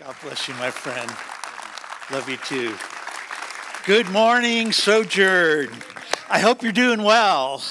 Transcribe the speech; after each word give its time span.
God 0.00 0.16
bless 0.24 0.48
you, 0.48 0.54
my 0.54 0.72
friend. 0.72 1.08
Love 2.10 2.28
you 2.28 2.36
too. 2.38 2.74
Good 3.86 4.10
morning, 4.10 4.72
Sojourn. 4.72 5.68
I 6.28 6.40
hope 6.40 6.64
you're 6.64 6.72
doing 6.72 7.04
well. 7.04 7.62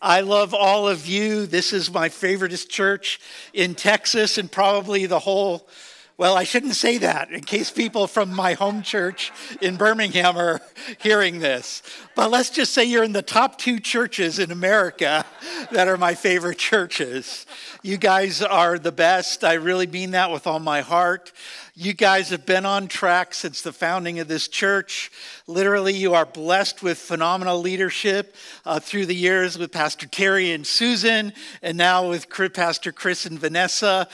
I 0.00 0.22
love 0.22 0.54
all 0.54 0.88
of 0.88 1.06
you. 1.06 1.44
This 1.44 1.74
is 1.74 1.92
my 1.92 2.08
favoriteest 2.08 2.70
church 2.70 3.20
in 3.52 3.74
Texas 3.74 4.38
and 4.38 4.50
probably 4.50 5.04
the 5.04 5.18
whole 5.18 5.68
well, 6.18 6.36
I 6.36 6.42
shouldn't 6.42 6.74
say 6.74 6.98
that 6.98 7.30
in 7.30 7.42
case 7.42 7.70
people 7.70 8.08
from 8.08 8.34
my 8.34 8.54
home 8.54 8.82
church 8.82 9.30
in 9.62 9.76
Birmingham 9.76 10.36
are 10.36 10.60
hearing 10.98 11.38
this. 11.38 11.80
But 12.16 12.32
let's 12.32 12.50
just 12.50 12.74
say 12.74 12.84
you're 12.84 13.04
in 13.04 13.12
the 13.12 13.22
top 13.22 13.56
two 13.56 13.78
churches 13.78 14.40
in 14.40 14.50
America 14.50 15.24
that 15.70 15.86
are 15.86 15.96
my 15.96 16.16
favorite 16.16 16.58
churches. 16.58 17.46
You 17.84 17.98
guys 17.98 18.42
are 18.42 18.80
the 18.80 18.90
best. 18.90 19.44
I 19.44 19.54
really 19.54 19.86
mean 19.86 20.10
that 20.10 20.32
with 20.32 20.48
all 20.48 20.58
my 20.58 20.80
heart. 20.80 21.30
You 21.76 21.92
guys 21.92 22.30
have 22.30 22.44
been 22.44 22.66
on 22.66 22.88
track 22.88 23.32
since 23.32 23.62
the 23.62 23.72
founding 23.72 24.18
of 24.18 24.26
this 24.26 24.48
church. 24.48 25.12
Literally, 25.46 25.94
you 25.94 26.14
are 26.14 26.26
blessed 26.26 26.82
with 26.82 26.98
phenomenal 26.98 27.60
leadership 27.60 28.34
uh, 28.66 28.80
through 28.80 29.06
the 29.06 29.14
years 29.14 29.56
with 29.56 29.70
Pastor 29.70 30.08
Terry 30.08 30.50
and 30.50 30.66
Susan, 30.66 31.32
and 31.62 31.78
now 31.78 32.08
with 32.08 32.28
Pastor 32.52 32.90
Chris 32.90 33.24
and 33.24 33.38
Vanessa 33.38 34.08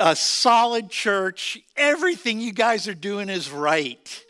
a 0.00 0.16
solid 0.16 0.90
church. 0.90 1.58
Everything 1.76 2.40
you 2.40 2.52
guys 2.52 2.88
are 2.88 2.94
doing 2.94 3.28
is 3.28 3.50
right. 3.50 4.24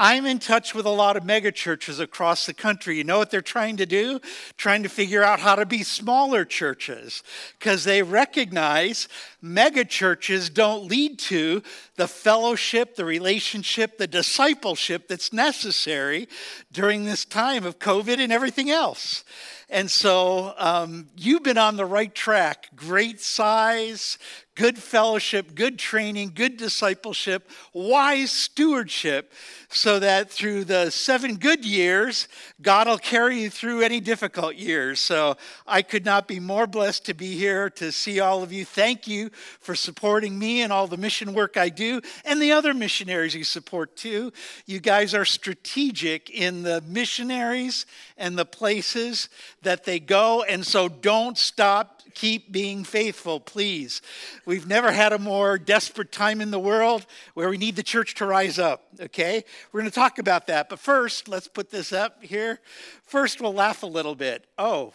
I'm 0.00 0.26
in 0.26 0.38
touch 0.38 0.76
with 0.76 0.86
a 0.86 0.90
lot 0.90 1.16
of 1.16 1.24
megachurches 1.24 1.98
across 1.98 2.46
the 2.46 2.54
country. 2.54 2.96
You 2.96 3.02
know 3.02 3.18
what 3.18 3.32
they're 3.32 3.42
trying 3.42 3.78
to 3.78 3.86
do? 3.86 4.20
Trying 4.56 4.84
to 4.84 4.88
figure 4.88 5.24
out 5.24 5.40
how 5.40 5.56
to 5.56 5.66
be 5.66 5.82
smaller 5.82 6.44
churches 6.44 7.24
because 7.58 7.82
they 7.82 8.04
recognize 8.04 9.08
megachurches 9.42 10.54
don't 10.54 10.84
lead 10.84 11.18
to 11.18 11.64
the 11.96 12.06
fellowship, 12.06 12.94
the 12.94 13.04
relationship, 13.04 13.98
the 13.98 14.06
discipleship 14.06 15.08
that's 15.08 15.32
necessary 15.32 16.28
during 16.70 17.04
this 17.04 17.24
time 17.24 17.66
of 17.66 17.80
COVID 17.80 18.20
and 18.20 18.32
everything 18.32 18.70
else. 18.70 19.24
And 19.68 19.90
so 19.90 20.54
um, 20.58 21.08
you've 21.16 21.42
been 21.42 21.58
on 21.58 21.76
the 21.76 21.84
right 21.84 22.14
track. 22.14 22.68
Great 22.74 23.20
size, 23.20 24.16
good 24.58 24.76
fellowship, 24.76 25.54
good 25.54 25.78
training, 25.78 26.32
good 26.34 26.56
discipleship, 26.56 27.48
wise 27.72 28.32
stewardship, 28.32 29.32
so 29.68 30.00
that 30.00 30.28
through 30.28 30.64
the 30.64 30.90
seven 30.90 31.36
good 31.36 31.64
years, 31.64 32.26
God 32.60 32.88
will 32.88 32.98
carry 32.98 33.40
you 33.40 33.50
through 33.50 33.82
any 33.82 34.00
difficult 34.00 34.56
years. 34.56 34.98
So 34.98 35.36
I 35.64 35.82
could 35.82 36.04
not 36.04 36.26
be 36.26 36.40
more 36.40 36.66
blessed 36.66 37.06
to 37.06 37.14
be 37.14 37.36
here 37.36 37.70
to 37.70 37.92
see 37.92 38.18
all 38.18 38.42
of 38.42 38.52
you. 38.52 38.64
Thank 38.64 39.06
you 39.06 39.30
for 39.60 39.76
supporting 39.76 40.36
me 40.36 40.62
and 40.62 40.72
all 40.72 40.88
the 40.88 40.96
mission 40.96 41.34
work 41.34 41.56
I 41.56 41.68
do, 41.68 42.00
and 42.24 42.42
the 42.42 42.50
other 42.50 42.74
missionaries 42.74 43.36
you 43.36 43.44
support 43.44 43.96
too. 43.96 44.32
You 44.66 44.80
guys 44.80 45.14
are 45.14 45.24
strategic 45.24 46.30
in 46.30 46.64
the 46.64 46.80
missionaries 46.80 47.86
and 48.16 48.36
the 48.36 48.44
places 48.44 49.28
that 49.62 49.84
they 49.84 50.00
go, 50.00 50.42
and 50.42 50.66
so 50.66 50.88
don't 50.88 51.38
stop 51.38 51.97
keep 52.14 52.52
being 52.52 52.84
faithful, 52.84 53.40
please. 53.40 54.02
We've 54.46 54.66
never 54.66 54.92
had 54.92 55.12
a 55.12 55.18
more 55.18 55.58
desperate 55.58 56.12
time 56.12 56.40
in 56.40 56.50
the 56.50 56.58
world 56.58 57.06
where 57.34 57.48
we 57.48 57.58
need 57.58 57.76
the 57.76 57.82
church 57.82 58.14
to 58.16 58.26
rise 58.26 58.58
up, 58.58 58.84
okay? 59.00 59.44
We're 59.72 59.80
going 59.80 59.90
to 59.90 59.94
talk 59.94 60.18
about 60.18 60.46
that. 60.48 60.68
But 60.68 60.78
first, 60.78 61.28
let's 61.28 61.48
put 61.48 61.70
this 61.70 61.92
up 61.92 62.22
here. 62.22 62.60
First, 63.04 63.40
we'll 63.40 63.54
laugh 63.54 63.82
a 63.82 63.86
little 63.86 64.14
bit. 64.14 64.46
Oh, 64.58 64.92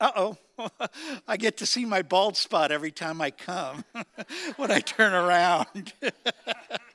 uh 0.00 0.10
oh. 0.16 0.36
I 1.28 1.36
get 1.36 1.56
to 1.58 1.66
see 1.66 1.84
my 1.84 2.02
bald 2.02 2.36
spot 2.36 2.72
every 2.72 2.90
time 2.90 3.20
I 3.20 3.30
come 3.30 3.84
when 4.56 4.70
I 4.70 4.80
turn 4.80 5.12
around. 5.12 5.92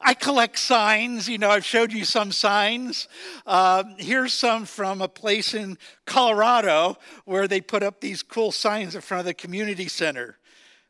I 0.00 0.14
collect 0.14 0.58
signs. 0.58 1.28
You 1.28 1.38
know, 1.38 1.50
I've 1.50 1.64
showed 1.64 1.92
you 1.92 2.04
some 2.04 2.32
signs. 2.32 3.08
Uh, 3.46 3.84
here's 3.98 4.32
some 4.32 4.64
from 4.64 5.00
a 5.00 5.08
place 5.08 5.54
in 5.54 5.78
Colorado 6.04 6.98
where 7.24 7.48
they 7.48 7.60
put 7.60 7.82
up 7.82 8.00
these 8.00 8.22
cool 8.22 8.52
signs 8.52 8.94
in 8.94 9.00
front 9.00 9.20
of 9.20 9.26
the 9.26 9.34
community 9.34 9.88
center. 9.88 10.38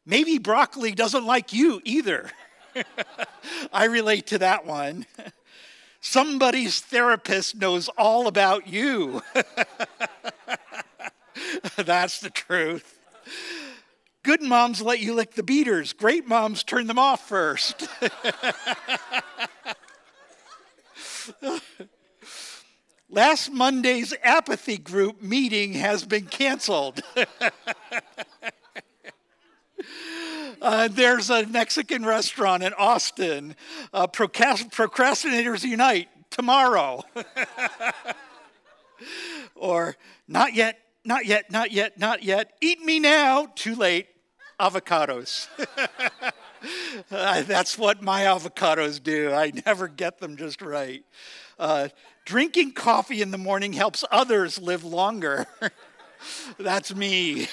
Maybe 0.05 0.39
broccoli 0.39 0.93
doesn't 0.93 1.27
like 1.27 1.53
you 1.53 1.81
either. 1.85 2.31
I 3.73 3.87
relate 3.87 4.27
to 4.29 4.39
that 4.39 4.67
one. 4.67 5.07
Somebody's 6.01 6.81
therapist 6.81 7.57
knows 7.57 7.89
all 7.99 8.29
about 8.29 8.69
you. 8.69 9.23
That's 11.77 12.21
the 12.21 12.31
truth. 12.31 12.99
Good 14.27 14.43
moms 14.43 14.83
let 14.83 14.99
you 14.99 15.15
lick 15.15 15.35
the 15.35 15.45
beaters. 15.45 15.93
Great 15.93 16.27
moms 16.27 16.65
turn 16.65 16.89
them 16.89 16.99
off 16.99 17.29
first. 17.29 17.87
Last 23.09 23.53
Monday's 23.53 24.13
apathy 24.25 24.79
group 24.79 25.23
meeting 25.23 25.75
has 25.75 26.05
been 26.05 26.27
canceled. 26.27 27.03
Uh, 30.63 30.89
there's 30.89 31.29
a 31.29 31.47
Mexican 31.47 32.05
restaurant 32.05 32.63
in 32.63 32.73
Austin. 32.73 33.55
Uh, 33.93 34.07
procrastinators 34.07 35.63
Unite 35.63 36.09
tomorrow. 36.31 37.03
or 39.55 39.95
not 40.27 40.55
yet, 40.55 40.79
not 41.05 41.27
yet, 41.27 41.53
not 41.53 41.73
yet, 41.73 41.99
not 41.99 42.23
yet. 42.23 42.55
Eat 42.63 42.81
me 42.81 42.99
now. 42.99 43.47
Too 43.55 43.75
late. 43.75 44.09
Avocados. 44.59 45.49
uh, 47.11 47.43
that's 47.43 47.77
what 47.79 48.03
my 48.03 48.23
avocados 48.23 49.03
do. 49.03 49.33
I 49.33 49.53
never 49.67 49.89
get 49.89 50.19
them 50.19 50.37
just 50.37 50.63
right. 50.63 51.05
Uh, 51.59 51.89
drinking 52.25 52.73
coffee 52.73 53.23
in 53.23 53.31
the 53.31 53.39
morning 53.39 53.73
helps 53.73 54.05
others 54.11 54.59
live 54.59 54.85
longer. 54.85 55.47
That's 56.59 56.95
me. 56.95 57.47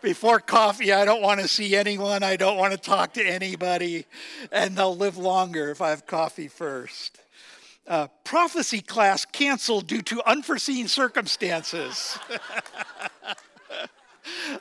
Before 0.00 0.38
coffee, 0.40 0.92
I 0.92 1.04
don't 1.04 1.20
want 1.20 1.40
to 1.40 1.48
see 1.48 1.76
anyone. 1.76 2.22
I 2.22 2.36
don't 2.36 2.56
want 2.56 2.72
to 2.72 2.78
talk 2.78 3.14
to 3.14 3.22
anybody. 3.22 4.06
And 4.50 4.76
they'll 4.76 4.96
live 4.96 5.16
longer 5.16 5.70
if 5.70 5.82
I 5.82 5.90
have 5.90 6.06
coffee 6.06 6.48
first. 6.48 7.20
Uh, 7.86 8.06
prophecy 8.22 8.80
class 8.80 9.26
canceled 9.26 9.86
due 9.86 10.00
to 10.02 10.22
unforeseen 10.26 10.88
circumstances. 10.88 12.18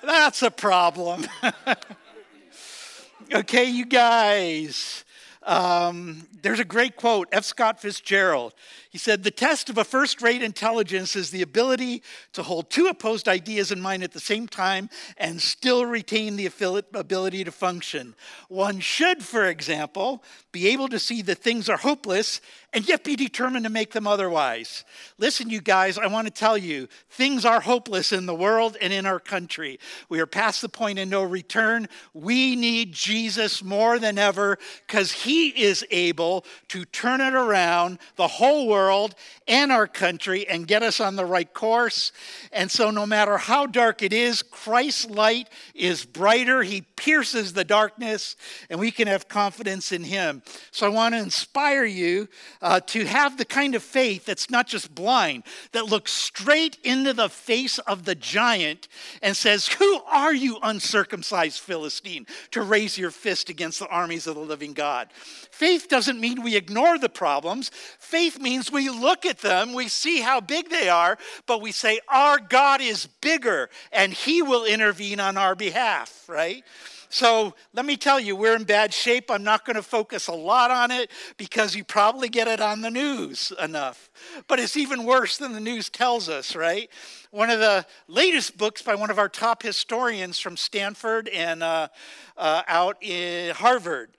That's 0.03 0.41
a 0.41 0.51
problem. 0.51 1.25
okay, 3.33 3.65
you 3.65 3.85
guys. 3.85 5.05
Um, 5.43 6.27
there's 6.41 6.59
a 6.59 6.65
great 6.65 6.95
quote, 6.95 7.27
F. 7.31 7.43
Scott 7.43 7.81
Fitzgerald. 7.81 8.53
He 8.93 8.99
said, 8.99 9.23
The 9.23 9.31
test 9.31 9.71
of 9.71 9.79
a 9.79 9.83
first 9.83 10.21
rate 10.21 10.43
intelligence 10.43 11.15
is 11.15 11.31
the 11.31 11.41
ability 11.41 12.03
to 12.33 12.43
hold 12.43 12.69
two 12.69 12.85
opposed 12.85 13.27
ideas 13.27 13.71
in 13.71 13.81
mind 13.81 14.03
at 14.03 14.11
the 14.11 14.19
same 14.19 14.47
time 14.47 14.87
and 15.17 15.41
still 15.41 15.83
retain 15.83 16.35
the 16.35 16.45
ability 16.93 17.43
to 17.43 17.51
function. 17.51 18.13
One 18.49 18.79
should, 18.79 19.23
for 19.23 19.45
example, 19.45 20.23
be 20.51 20.67
able 20.67 20.89
to 20.89 20.99
see 20.99 21.23
that 21.23 21.39
things 21.39 21.69
are 21.69 21.77
hopeless 21.77 22.39
and 22.71 22.87
yet 22.87 23.03
be 23.03 23.15
determined 23.15 23.65
to 23.65 23.71
make 23.71 23.93
them 23.93 24.05
otherwise. 24.05 24.85
Listen, 25.17 25.49
you 25.49 25.59
guys, 25.59 25.97
I 25.97 26.05
want 26.05 26.27
to 26.27 26.33
tell 26.33 26.57
you 26.57 26.87
things 27.09 27.45
are 27.45 27.61
hopeless 27.61 28.11
in 28.11 28.27
the 28.27 28.35
world 28.35 28.77
and 28.79 28.93
in 28.93 29.07
our 29.07 29.19
country. 29.19 29.79
We 30.07 30.19
are 30.19 30.27
past 30.27 30.61
the 30.61 30.69
point 30.69 30.99
of 30.99 31.07
no 31.07 31.23
return. 31.23 31.87
We 32.13 32.55
need 32.55 32.91
Jesus 32.91 33.63
more 33.63 33.97
than 33.97 34.19
ever 34.19 34.59
because 34.85 35.11
he 35.11 35.49
is 35.49 35.83
able 35.89 36.45
to 36.67 36.85
turn 36.85 37.21
it 37.21 37.33
around, 37.33 37.97
the 38.17 38.27
whole 38.27 38.67
world 38.67 38.82
and 39.47 39.71
our 39.71 39.87
country, 39.87 40.47
and 40.47 40.67
get 40.67 40.83
us 40.83 40.99
on 40.99 41.15
the 41.15 41.25
right 41.25 41.53
course. 41.53 42.11
And 42.51 42.71
so, 42.71 42.91
no 42.91 43.05
matter 43.05 43.37
how 43.37 43.65
dark 43.65 44.01
it 44.01 44.13
is, 44.13 44.41
Christ's 44.41 45.09
light 45.09 45.49
is 45.75 46.05
brighter. 46.05 46.63
He 46.63 46.81
pierces 46.95 47.53
the 47.53 47.63
darkness, 47.63 48.35
and 48.69 48.79
we 48.79 48.91
can 48.91 49.07
have 49.07 49.27
confidence 49.27 49.91
in 49.91 50.03
him. 50.03 50.43
So, 50.71 50.85
I 50.85 50.89
want 50.89 51.13
to 51.15 51.19
inspire 51.19 51.85
you 51.85 52.29
uh, 52.61 52.79
to 52.87 53.05
have 53.05 53.37
the 53.37 53.45
kind 53.45 53.75
of 53.75 53.83
faith 53.83 54.25
that's 54.25 54.49
not 54.49 54.67
just 54.67 54.93
blind, 54.95 55.43
that 55.73 55.85
looks 55.85 56.11
straight 56.11 56.77
into 56.83 57.13
the 57.13 57.29
face 57.29 57.79
of 57.79 58.05
the 58.05 58.15
giant 58.15 58.87
and 59.21 59.35
says, 59.35 59.67
Who 59.67 60.01
are 60.03 60.33
you, 60.33 60.59
uncircumcised 60.61 61.59
Philistine, 61.59 62.25
to 62.51 62.61
raise 62.61 62.97
your 62.97 63.11
fist 63.11 63.49
against 63.49 63.79
the 63.79 63.87
armies 63.87 64.27
of 64.27 64.35
the 64.35 64.41
living 64.41 64.73
God? 64.73 65.09
Faith 65.53 65.87
doesn't 65.87 66.19
mean 66.19 66.41
we 66.41 66.55
ignore 66.55 66.97
the 66.97 67.07
problems. 67.07 67.69
Faith 67.99 68.39
means 68.39 68.71
we 68.71 68.89
look 68.89 69.23
at 69.23 69.37
them, 69.37 69.73
we 69.73 69.87
see 69.87 70.19
how 70.19 70.41
big 70.41 70.71
they 70.71 70.89
are, 70.89 71.15
but 71.45 71.61
we 71.61 71.71
say, 71.71 71.99
Our 72.09 72.39
God 72.39 72.81
is 72.81 73.05
bigger 73.21 73.69
and 73.91 74.11
He 74.11 74.41
will 74.41 74.65
intervene 74.65 75.19
on 75.19 75.37
our 75.37 75.53
behalf, 75.53 76.27
right? 76.27 76.63
So 77.09 77.53
let 77.71 77.85
me 77.85 77.97
tell 77.97 78.19
you, 78.19 78.35
we're 78.35 78.55
in 78.55 78.63
bad 78.63 78.95
shape. 78.95 79.29
I'm 79.29 79.43
not 79.43 79.63
going 79.63 79.75
to 79.75 79.83
focus 79.83 80.27
a 80.27 80.33
lot 80.33 80.71
on 80.71 80.89
it 80.89 81.11
because 81.37 81.75
you 81.75 81.83
probably 81.83 82.29
get 82.29 82.47
it 82.47 82.59
on 82.59 82.81
the 82.81 82.89
news 82.89 83.53
enough. 83.61 84.09
But 84.47 84.59
it's 84.59 84.75
even 84.75 85.03
worse 85.03 85.37
than 85.37 85.53
the 85.53 85.59
news 85.59 85.87
tells 85.87 86.29
us, 86.29 86.55
right? 86.55 86.89
One 87.29 87.51
of 87.51 87.59
the 87.59 87.85
latest 88.07 88.57
books 88.57 88.81
by 88.81 88.95
one 88.95 89.11
of 89.11 89.19
our 89.19 89.29
top 89.29 89.61
historians 89.61 90.39
from 90.39 90.57
Stanford 90.57 91.29
and 91.29 91.61
uh, 91.61 91.89
uh, 92.35 92.63
out 92.67 92.97
in 93.03 93.53
Harvard 93.53 94.09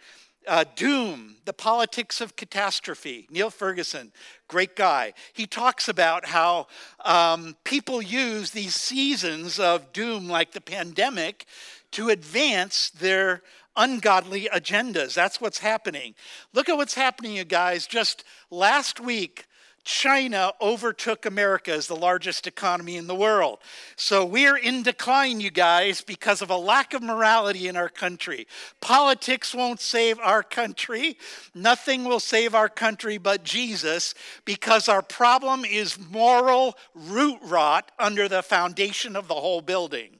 uh, 0.46 0.64
Doom, 0.76 1.36
The 1.44 1.52
Politics 1.52 2.20
of 2.20 2.36
Catastrophe. 2.36 3.26
Niall 3.30 3.50
Ferguson, 3.50 4.12
great 4.48 4.76
guy. 4.76 5.14
He 5.32 5.46
talks 5.46 5.88
about 5.88 6.26
how 6.26 6.66
um, 7.04 7.56
people 7.64 8.02
use 8.02 8.50
these 8.50 8.74
seasons 8.74 9.58
of 9.58 9.92
doom, 9.92 10.28
like 10.28 10.52
the 10.52 10.60
pandemic, 10.60 11.46
to 11.92 12.08
advance 12.08 12.90
their 12.90 13.42
ungodly 13.76 14.48
agendas. 14.52 15.14
That's 15.14 15.40
what's 15.40 15.58
happening. 15.58 16.14
Look 16.52 16.68
at 16.68 16.76
what's 16.76 16.94
happening, 16.94 17.36
you 17.36 17.44
guys. 17.44 17.86
Just 17.86 18.24
last 18.50 19.00
week, 19.00 19.46
China 19.84 20.52
overtook 20.60 21.26
America 21.26 21.72
as 21.72 21.86
the 21.86 21.94
largest 21.94 22.46
economy 22.46 22.96
in 22.96 23.06
the 23.06 23.14
world. 23.14 23.58
So 23.96 24.24
we're 24.24 24.56
in 24.56 24.82
decline, 24.82 25.40
you 25.40 25.50
guys, 25.50 26.00
because 26.00 26.40
of 26.40 26.50
a 26.50 26.56
lack 26.56 26.94
of 26.94 27.02
morality 27.02 27.68
in 27.68 27.76
our 27.76 27.90
country. 27.90 28.46
Politics 28.80 29.54
won't 29.54 29.80
save 29.80 30.18
our 30.18 30.42
country. 30.42 31.18
Nothing 31.54 32.04
will 32.04 32.20
save 32.20 32.54
our 32.54 32.68
country 32.68 33.18
but 33.18 33.44
Jesus 33.44 34.14
because 34.44 34.88
our 34.88 35.02
problem 35.02 35.64
is 35.64 35.98
moral 35.98 36.76
root 36.94 37.38
rot 37.42 37.92
under 37.98 38.26
the 38.26 38.42
foundation 38.42 39.16
of 39.16 39.28
the 39.28 39.34
whole 39.34 39.60
building. 39.60 40.18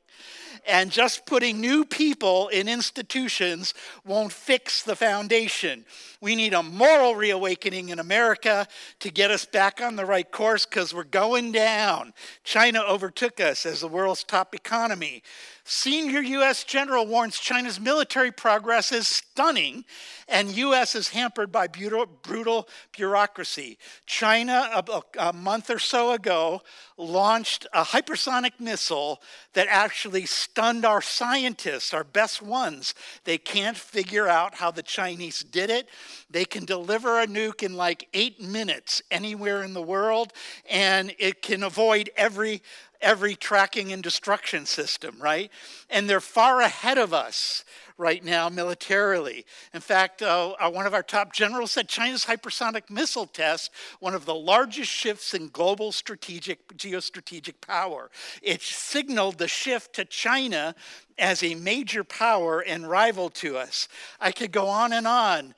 And 0.67 0.91
just 0.91 1.27
putting 1.27 1.61
new 1.61 1.85
people 1.85 2.49
in 2.49 2.69
institutions 2.69 3.75
won't 4.05 4.33
fix 4.33 4.83
the 4.83 4.97
foundation. 4.97 5.85
We 6.21 6.35
need 6.35 6.55
a 6.55 6.63
moral 6.63 7.15
reawakening 7.15 7.91
in 7.91 7.99
America 7.99 8.67
to 9.01 9.11
get 9.11 9.31
us 9.31 9.45
back 9.45 9.83
on 9.83 9.97
the 9.97 10.07
right 10.07 10.31
course 10.31 10.65
because 10.65 10.95
we're 10.95 11.05
going 11.05 11.53
down. 11.53 12.15
China 12.45 12.81
overtook 12.81 13.41
us 13.41 13.67
as 13.67 13.83
the 13.83 13.89
world's 13.89 14.25
top 14.25 14.55
economy. 14.55 15.23
Senior 15.67 16.21
U.S. 16.21 16.63
general 16.63 17.07
warns 17.07 17.39
China's 17.39 17.81
military 17.81 18.31
progress 18.31 18.93
is 18.93 19.09
stunning 19.09 19.87
and 20.29 20.55
U.S. 20.57 20.95
is 20.95 21.09
hampered 21.09 21.51
by 21.51 21.67
brutal, 21.67 22.69
bureaucracy. 22.95 23.79
China, 24.05 24.85
a 25.19 25.33
month 25.33 25.71
or 25.71 25.79
so 25.79 26.13
ago, 26.13 26.61
launched 26.99 27.67
a 27.73 27.83
hypersonic 27.83 28.53
missile 28.61 29.23
that 29.55 29.67
actually 29.71 30.27
stunned 30.27 30.85
our 30.85 31.01
scientists, 31.01 31.95
our 31.95 32.05
best 32.05 32.43
ones. 32.43 32.95
They 33.25 33.39
can't 33.39 33.77
figure 33.77 34.29
out 34.29 34.57
how 34.57 34.71
the 34.71 34.83
Chinese 34.83 35.41
did 35.41 35.71
it. 35.71 35.89
They 36.29 36.45
can 36.45 36.67
deliver 36.67 37.21
a 37.21 37.27
nuke 37.27 37.63
in 37.63 37.75
like 37.75 38.09
eight 38.13 38.39
minutes 38.39 39.01
anywhere 39.11 39.63
in 39.63 39.73
the 39.73 39.83
world, 39.83 40.35
and 40.69 41.15
it 41.19 41.41
can 41.41 41.63
avoid 41.63 42.11
every 42.17 42.63
every 43.05 43.37
tracking 43.37 43.93
and 43.93 44.03
destruction 44.03 44.67
system, 44.67 45.17
right? 45.21 45.51
And 45.91 46.09
they're 46.09 46.21
far 46.21 46.61
ahead 46.61 46.99
of 46.99 47.13
us 47.13 47.65
right 47.97 48.25
now 48.25 48.49
militarily. 48.49 49.45
In 49.73 49.81
fact, 49.81 50.23
uh, 50.23 50.55
uh, 50.59 50.71
one 50.71 50.87
of 50.87 50.95
our 50.95 51.03
top 51.03 51.33
generals 51.33 51.71
said 51.71 51.89
China's 51.89 52.25
hypersonic 52.25 52.91
missile 52.91 53.27
test, 53.27 53.71
one 54.01 54.15
of 54.15 54.25
the 54.25 54.35
largest 54.35 54.91
shifts 54.91 55.35
in 55.35 55.49
global 55.49 55.93
strategic 55.93 56.67
geostrategic 56.77 57.61
power. 57.61 58.11
It 58.43 58.63
signaled 58.63 59.39
the 59.39 59.49
shift 59.49 59.95
to 59.95 60.05
China 60.05 60.75
as 61.19 61.43
a 61.45 61.55
major 61.55 62.03
power 62.03 62.61
and 62.61 62.91
rival 62.91 63.31
to 63.31 63.57
us. 63.57 63.87
I 64.21 64.33
could 64.33 64.51
go 64.51 64.67
on 64.67 64.93
and 64.93 65.07
on. 65.07 65.55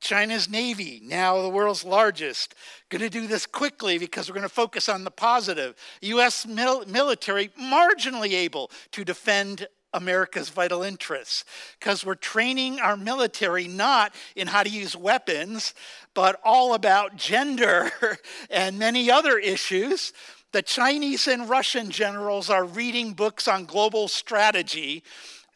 China's 0.00 0.48
Navy, 0.48 1.00
now 1.04 1.40
the 1.42 1.48
world's 1.48 1.84
largest. 1.84 2.54
Going 2.88 3.02
to 3.02 3.10
do 3.10 3.26
this 3.26 3.46
quickly 3.46 3.98
because 3.98 4.28
we're 4.28 4.34
going 4.34 4.42
to 4.42 4.48
focus 4.48 4.88
on 4.88 5.04
the 5.04 5.10
positive. 5.10 5.74
U.S. 6.00 6.46
Mil- 6.46 6.86
military 6.86 7.48
marginally 7.48 8.32
able 8.32 8.70
to 8.92 9.04
defend 9.04 9.68
America's 9.92 10.48
vital 10.48 10.82
interests 10.82 11.44
because 11.78 12.04
we're 12.04 12.14
training 12.14 12.80
our 12.80 12.96
military 12.96 13.66
not 13.66 14.14
in 14.36 14.46
how 14.46 14.62
to 14.62 14.70
use 14.70 14.96
weapons, 14.96 15.74
but 16.14 16.40
all 16.44 16.74
about 16.74 17.16
gender 17.16 17.90
and 18.50 18.78
many 18.78 19.10
other 19.10 19.38
issues. 19.38 20.12
The 20.52 20.62
Chinese 20.62 21.28
and 21.28 21.48
Russian 21.48 21.90
generals 21.90 22.50
are 22.50 22.64
reading 22.64 23.12
books 23.12 23.46
on 23.46 23.66
global 23.66 24.08
strategy 24.08 25.04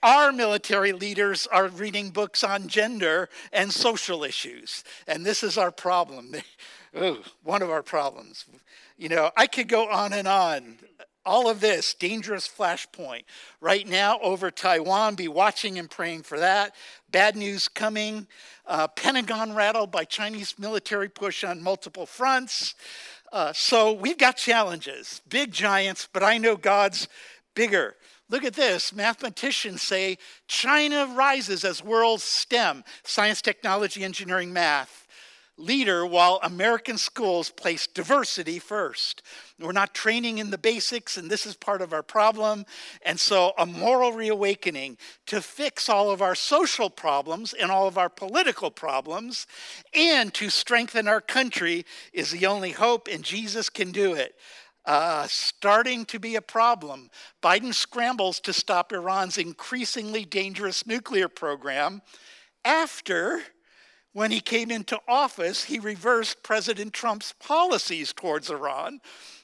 our 0.04 0.32
military 0.32 0.92
leaders 0.92 1.46
are 1.46 1.66
reading 1.68 2.10
books 2.10 2.44
on 2.44 2.68
gender 2.68 3.30
and 3.52 3.72
social 3.72 4.22
issues. 4.22 4.84
And 5.08 5.24
this 5.24 5.42
is 5.42 5.56
our 5.56 5.72
problem. 5.72 6.34
Ooh, 6.96 7.22
one 7.42 7.62
of 7.62 7.70
our 7.70 7.82
problems. 7.82 8.44
You 8.98 9.08
know, 9.08 9.30
I 9.34 9.46
could 9.46 9.66
go 9.66 9.88
on 9.88 10.12
and 10.12 10.28
on. 10.28 10.76
All 11.26 11.48
of 11.48 11.60
this, 11.60 11.94
dangerous 11.94 12.46
flashpoint. 12.46 13.22
Right 13.62 13.88
now, 13.88 14.20
over 14.20 14.50
Taiwan, 14.50 15.14
be 15.14 15.26
watching 15.26 15.78
and 15.78 15.90
praying 15.90 16.24
for 16.24 16.38
that. 16.38 16.74
Bad 17.10 17.34
news 17.34 17.66
coming. 17.66 18.26
Uh, 18.66 18.88
Pentagon 18.88 19.54
rattled 19.54 19.90
by 19.90 20.04
Chinese 20.04 20.58
military 20.58 21.08
push 21.08 21.42
on 21.42 21.62
multiple 21.62 22.04
fronts. 22.04 22.74
Uh, 23.32 23.54
so 23.54 23.94
we've 23.94 24.18
got 24.18 24.36
challenges, 24.36 25.22
big 25.26 25.50
giants, 25.50 26.06
but 26.12 26.22
I 26.22 26.36
know 26.36 26.56
God's 26.56 27.08
bigger. 27.54 27.96
Look 28.30 28.44
at 28.44 28.54
this. 28.54 28.92
Mathematicians 28.92 29.82
say 29.82 30.18
China 30.48 31.06
rises 31.14 31.64
as 31.64 31.84
world 31.84 32.20
STEM, 32.20 32.84
science, 33.02 33.42
technology, 33.42 34.02
engineering, 34.02 34.52
math 34.52 35.04
leader, 35.56 36.04
while 36.04 36.40
American 36.42 36.98
schools 36.98 37.50
place 37.50 37.86
diversity 37.86 38.58
first. 38.58 39.22
We're 39.60 39.72
not 39.72 39.94
training 39.94 40.38
in 40.38 40.50
the 40.50 40.58
basics, 40.58 41.16
and 41.16 41.30
this 41.30 41.46
is 41.46 41.54
part 41.54 41.80
of 41.80 41.92
our 41.92 42.02
problem. 42.02 42.66
And 43.02 43.20
so, 43.20 43.52
a 43.56 43.64
moral 43.64 44.12
reawakening 44.12 44.98
to 45.26 45.40
fix 45.40 45.88
all 45.88 46.10
of 46.10 46.20
our 46.20 46.34
social 46.34 46.90
problems 46.90 47.52
and 47.52 47.70
all 47.70 47.86
of 47.86 47.96
our 47.96 48.08
political 48.08 48.70
problems 48.70 49.46
and 49.92 50.34
to 50.34 50.50
strengthen 50.50 51.06
our 51.06 51.20
country 51.20 51.86
is 52.12 52.32
the 52.32 52.46
only 52.46 52.72
hope, 52.72 53.06
and 53.10 53.22
Jesus 53.22 53.70
can 53.70 53.92
do 53.92 54.14
it 54.14 54.34
uh, 54.86 55.26
starting 55.28 56.04
to 56.06 56.18
be 56.18 56.36
a 56.36 56.42
problem. 56.42 57.10
Biden 57.42 57.72
scrambles 57.72 58.40
to 58.40 58.52
stop 58.52 58.92
Iran's 58.92 59.38
increasingly 59.38 60.24
dangerous 60.24 60.86
nuclear 60.86 61.28
program 61.28 62.02
after, 62.64 63.42
when 64.12 64.30
he 64.30 64.40
came 64.40 64.70
into 64.70 64.98
office, 65.06 65.64
he 65.64 65.78
reversed 65.78 66.42
President 66.42 66.92
Trump's 66.92 67.34
policies 67.40 68.12
towards 68.12 68.50
Iran 68.50 69.00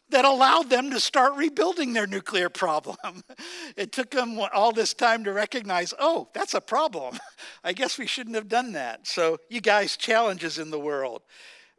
that 0.09 0.25
allowed 0.25 0.71
them 0.71 0.91
to 0.91 0.99
start 0.99 1.37
rebuilding 1.37 1.93
their 1.93 2.07
nuclear 2.07 2.49
problem. 2.49 2.97
It 3.77 3.93
took 3.93 4.11
them 4.11 4.39
all 4.53 4.73
this 4.73 4.93
time 4.93 5.25
to 5.25 5.33
recognize, 5.33 5.95
oh, 5.99 6.29
that's 6.35 6.55
a 6.55 6.61
problem. 6.61 7.19
I 7.65 7.73
guess 7.73 7.99
we 7.99 8.07
shouldn't 8.07 8.35
have 8.35 8.49
done 8.49 8.73
that. 8.73 9.07
So, 9.07 9.39
you 9.49 9.61
guys, 9.61 9.97
challenges 9.97 10.59
in 10.59 10.71
the 10.71 10.79
world, 10.79 11.23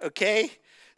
okay? 0.01 0.49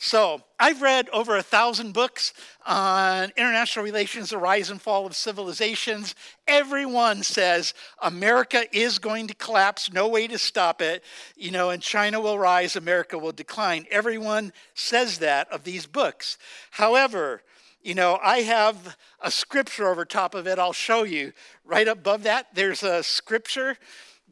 So, 0.05 0.41
I've 0.59 0.81
read 0.81 1.07
over 1.11 1.37
a 1.37 1.41
thousand 1.41 1.93
books 1.93 2.33
on 2.65 3.31
international 3.37 3.85
relations, 3.85 4.31
the 4.31 4.37
rise 4.37 4.69
and 4.69 4.81
fall 4.81 5.05
of 5.05 5.15
civilizations. 5.15 6.13
Everyone 6.45 7.23
says 7.23 7.73
America 8.01 8.65
is 8.77 8.99
going 8.99 9.27
to 9.27 9.33
collapse, 9.33 9.93
no 9.93 10.09
way 10.09 10.27
to 10.27 10.37
stop 10.37 10.81
it. 10.81 11.05
You 11.37 11.51
know, 11.51 11.69
and 11.69 11.81
China 11.81 12.19
will 12.19 12.37
rise, 12.37 12.75
America 12.75 13.17
will 13.17 13.31
decline. 13.31 13.85
Everyone 13.89 14.51
says 14.73 15.19
that 15.19 15.49
of 15.49 15.63
these 15.63 15.85
books. 15.85 16.37
However, 16.71 17.41
you 17.81 17.95
know, 17.95 18.19
I 18.21 18.39
have 18.39 18.97
a 19.21 19.31
scripture 19.31 19.87
over 19.87 20.03
top 20.03 20.35
of 20.35 20.47
it. 20.47 20.59
I'll 20.59 20.73
show 20.73 21.03
you. 21.03 21.31
Right 21.63 21.87
above 21.87 22.23
that, 22.23 22.47
there's 22.53 22.83
a 22.83 23.03
scripture 23.03 23.77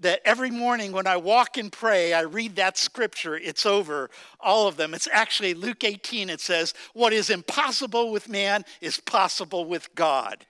that 0.02 0.22
every 0.26 0.52
morning 0.52 0.92
when 0.92 1.08
I 1.08 1.18
walk 1.18 1.58
and 1.58 1.72
pray, 1.72 2.14
I 2.14 2.22
read 2.22 2.56
that 2.58 2.78
scripture. 2.78 3.36
It's 3.36 3.66
over 3.66 4.10
all 4.40 4.68
of 4.68 4.78
them. 4.78 4.94
It's 4.94 5.08
actually 5.12 5.54
Luke 5.54 5.84
18. 5.84 6.30
It 6.30 6.42
says, 6.42 6.74
What 6.94 7.14
is 7.14 7.30
impossible 7.30 8.12
with 8.12 8.30
man 8.30 8.66
is 8.82 9.00
possible 9.00 9.66
with 9.66 9.94
God. 9.96 10.46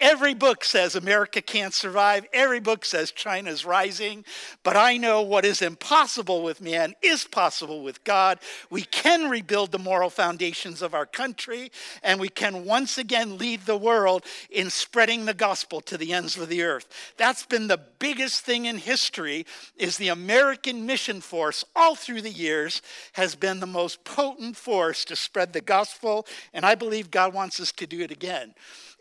Every 0.00 0.34
book 0.34 0.64
says 0.64 0.94
America 0.94 1.42
can't 1.42 1.74
survive. 1.74 2.24
Every 2.32 2.60
book 2.60 2.84
says 2.84 3.10
China's 3.10 3.64
rising. 3.64 4.24
But 4.62 4.76
I 4.76 4.96
know 4.96 5.22
what 5.22 5.44
is 5.44 5.60
impossible 5.60 6.42
with 6.42 6.60
man 6.60 6.94
is 7.02 7.24
possible 7.24 7.82
with 7.82 8.04
God. 8.04 8.38
We 8.70 8.82
can 8.82 9.28
rebuild 9.28 9.72
the 9.72 9.78
moral 9.78 10.10
foundations 10.10 10.82
of 10.82 10.94
our 10.94 11.06
country, 11.06 11.72
and 12.02 12.20
we 12.20 12.28
can 12.28 12.64
once 12.64 12.96
again 12.98 13.38
lead 13.38 13.62
the 13.62 13.76
world 13.76 14.24
in 14.50 14.70
spreading 14.70 15.24
the 15.24 15.34
gospel 15.34 15.80
to 15.82 15.98
the 15.98 16.12
ends 16.12 16.36
of 16.36 16.48
the 16.48 16.62
earth. 16.62 16.86
That's 17.16 17.44
been 17.44 17.66
the 17.66 17.80
biggest 17.98 18.44
thing 18.44 18.66
in 18.66 18.78
history 18.78 19.46
is 19.76 19.96
the 19.96 20.08
American 20.08 20.86
mission 20.86 21.20
force 21.20 21.64
all 21.74 21.96
through 21.96 22.22
the 22.22 22.30
years 22.30 22.82
has 23.12 23.34
been 23.34 23.60
the 23.60 23.66
most 23.66 24.04
potent 24.04 24.56
force 24.56 25.04
to 25.06 25.16
spread 25.16 25.52
the 25.52 25.60
gospel, 25.60 26.26
and 26.52 26.64
I 26.64 26.76
believe 26.76 27.10
God 27.10 27.34
wants 27.34 27.58
us 27.58 27.72
to 27.72 27.86
do 27.86 28.00
it 28.00 28.12
again 28.12 28.54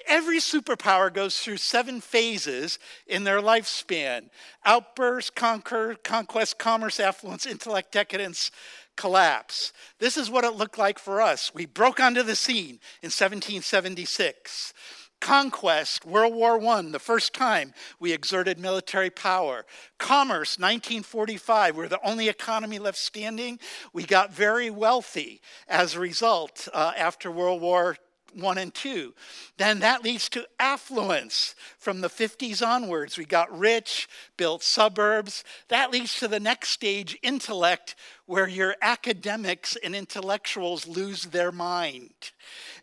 every 0.07 0.39
superpower 0.51 1.13
goes 1.13 1.39
through 1.39 1.57
seven 1.57 2.01
phases 2.01 2.79
in 3.05 3.23
their 3.23 3.41
lifespan 3.41 4.29
outburst, 4.65 5.35
conquer, 5.35 5.95
conquest, 6.03 6.57
commerce, 6.57 6.99
affluence, 6.99 7.45
intellect, 7.45 7.91
decadence, 7.91 8.51
collapse. 8.95 9.71
This 9.99 10.17
is 10.17 10.29
what 10.29 10.43
it 10.43 10.55
looked 10.55 10.77
like 10.77 10.99
for 10.99 11.21
us. 11.21 11.53
We 11.53 11.65
broke 11.65 11.99
onto 11.99 12.23
the 12.23 12.35
scene 12.35 12.79
in 13.01 13.11
1776. 13.11 14.73
Conquest, 15.19 16.05
World 16.05 16.35
War 16.35 16.63
I, 16.63 16.81
the 16.83 16.99
first 16.99 17.33
time 17.33 17.73
we 17.99 18.13
exerted 18.13 18.59
military 18.59 19.09
power. 19.09 19.65
Commerce, 19.97 20.59
1945, 20.59 21.75
we're 21.75 21.87
the 21.87 22.05
only 22.07 22.29
economy 22.29 22.77
left 22.77 22.99
standing. 22.99 23.59
We 23.93 24.03
got 24.03 24.33
very 24.33 24.69
wealthy 24.69 25.41
as 25.67 25.95
a 25.95 25.99
result 25.99 26.67
uh, 26.71 26.93
after 26.95 27.31
World 27.31 27.61
War 27.61 27.97
1 28.35 28.57
and 28.57 28.73
2. 28.73 29.13
Then 29.57 29.79
that 29.79 30.03
leads 30.03 30.29
to 30.29 30.47
affluence 30.59 31.55
from 31.77 32.01
the 32.01 32.09
50s 32.09 32.65
onwards. 32.65 33.17
We 33.17 33.25
got 33.25 33.57
rich, 33.57 34.07
built 34.37 34.63
suburbs. 34.63 35.43
That 35.67 35.91
leads 35.91 36.19
to 36.19 36.27
the 36.27 36.39
next 36.39 36.69
stage, 36.69 37.17
intellect, 37.21 37.95
where 38.27 38.47
your 38.47 38.75
academics 38.81 39.77
and 39.77 39.95
intellectuals 39.95 40.85
lose 40.85 41.23
their 41.23 41.51
mind 41.51 42.11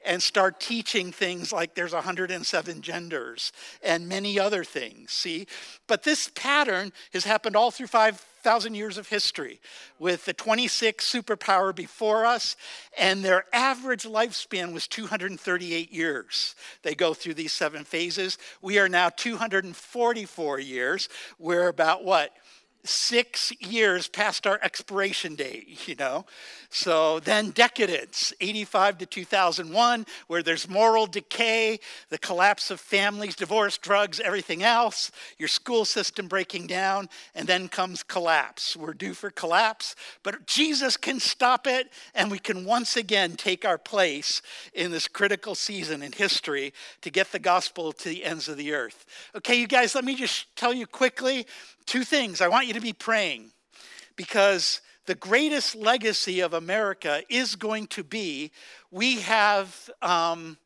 and 0.05 0.23
start 0.23 0.59
teaching 0.59 1.13
things 1.13 1.53
like 1.53 1.75
there's 1.75 1.93
107 1.93 2.81
genders 2.81 3.53
and 3.83 4.09
many 4.09 4.39
other 4.41 4.65
things. 4.65 5.13
See? 5.13 5.47
But 5.87 6.03
this 6.03 6.31
pattern 6.35 6.93
has 7.13 7.25
happened 7.25 7.57
all 7.57 7.71
through 7.71 7.89
5,000 7.89 8.75
years 8.75 8.97
of 8.97 9.09
history 9.09 9.61
with 9.99 10.25
the 10.25 10.33
26 10.33 11.11
superpower 11.11 11.75
before 11.75 12.25
us, 12.25 12.57
and 12.99 13.23
their 13.23 13.45
average 13.53 14.05
lifespan 14.05 14.73
was 14.73 14.89
238 14.89 15.93
years. 15.93 16.55
They 16.83 16.95
go 16.95 17.13
through 17.13 17.35
these 17.35 17.53
seven 17.53 17.85
phases. 17.85 18.39
We 18.63 18.79
are 18.79 18.89
now 18.89 19.11
244 19.11 20.59
years. 20.61 21.11
We're 21.39 21.69
about 21.69 22.03
what? 22.03 22.33
Six 22.85 23.53
years 23.61 24.09
past 24.09 24.47
our 24.47 24.59
expiration 24.63 25.35
date, 25.35 25.89
you 25.89 25.95
know. 25.95 26.27
So 26.71 27.21
then 27.21 27.51
decadence, 27.51 28.33
85 28.41 28.99
to 28.99 29.07
2001, 29.07 30.07
where 30.27 30.43
there's 30.43 30.69
moral 30.69 31.07
decay, 31.07 31.81
the 32.11 32.19
collapse 32.19 32.71
of 32.71 32.81
families, 32.81 33.37
divorce, 33.37 33.79
drugs, 33.79 34.21
everything 34.21 34.63
else, 34.63 35.11
your 35.39 35.49
school 35.49 35.85
system 35.85 36.27
breaking 36.29 36.67
down, 36.67 37.09
and 37.35 37.47
then 37.47 37.69
comes 37.69 38.03
collapse. 38.03 38.77
We're 38.77 38.93
due 38.93 39.15
for 39.15 39.31
collapse, 39.31 39.97
but 40.23 40.47
Jesus 40.47 40.97
can 40.97 41.21
stop 41.21 41.67
it, 41.67 41.91
and 42.15 42.31
we 42.31 42.39
can 42.39 42.65
once 42.65 42.97
again 42.97 43.37
take 43.37 43.65
our 43.65 43.79
place 43.79 44.43
in 44.75 44.91
this 44.91 45.09
critical 45.09 45.55
season 45.55 46.03
in 46.03 46.13
history 46.13 46.73
to 47.01 47.11
get 47.11 47.33
the 47.33 47.39
gospel 47.39 47.93
to 47.93 48.09
the 48.09 48.25
ends 48.25 48.49
of 48.49 48.57
the 48.57 48.73
earth. 48.73 49.07
Okay, 49.37 49.59
you 49.59 49.67
guys, 49.67 49.95
let 49.95 50.05
me 50.05 50.15
just 50.15 50.55
tell 50.57 50.75
you 50.75 50.87
quickly 50.87 51.47
Two 51.87 52.05
things. 52.05 52.41
I 52.41 52.49
want 52.49 52.67
you 52.67 52.75
to 52.75 52.81
be 52.81 52.93
praying 52.93 53.51
because 54.17 54.81
the 55.07 55.15
greatest 55.15 55.75
legacy 55.75 56.41
of 56.41 56.55
America 56.55 57.23
is 57.29 57.57
going 57.57 57.87
to 57.89 58.03
be 58.03 58.53
we 58.91 59.21
have, 59.21 59.91
um, 60.01 60.57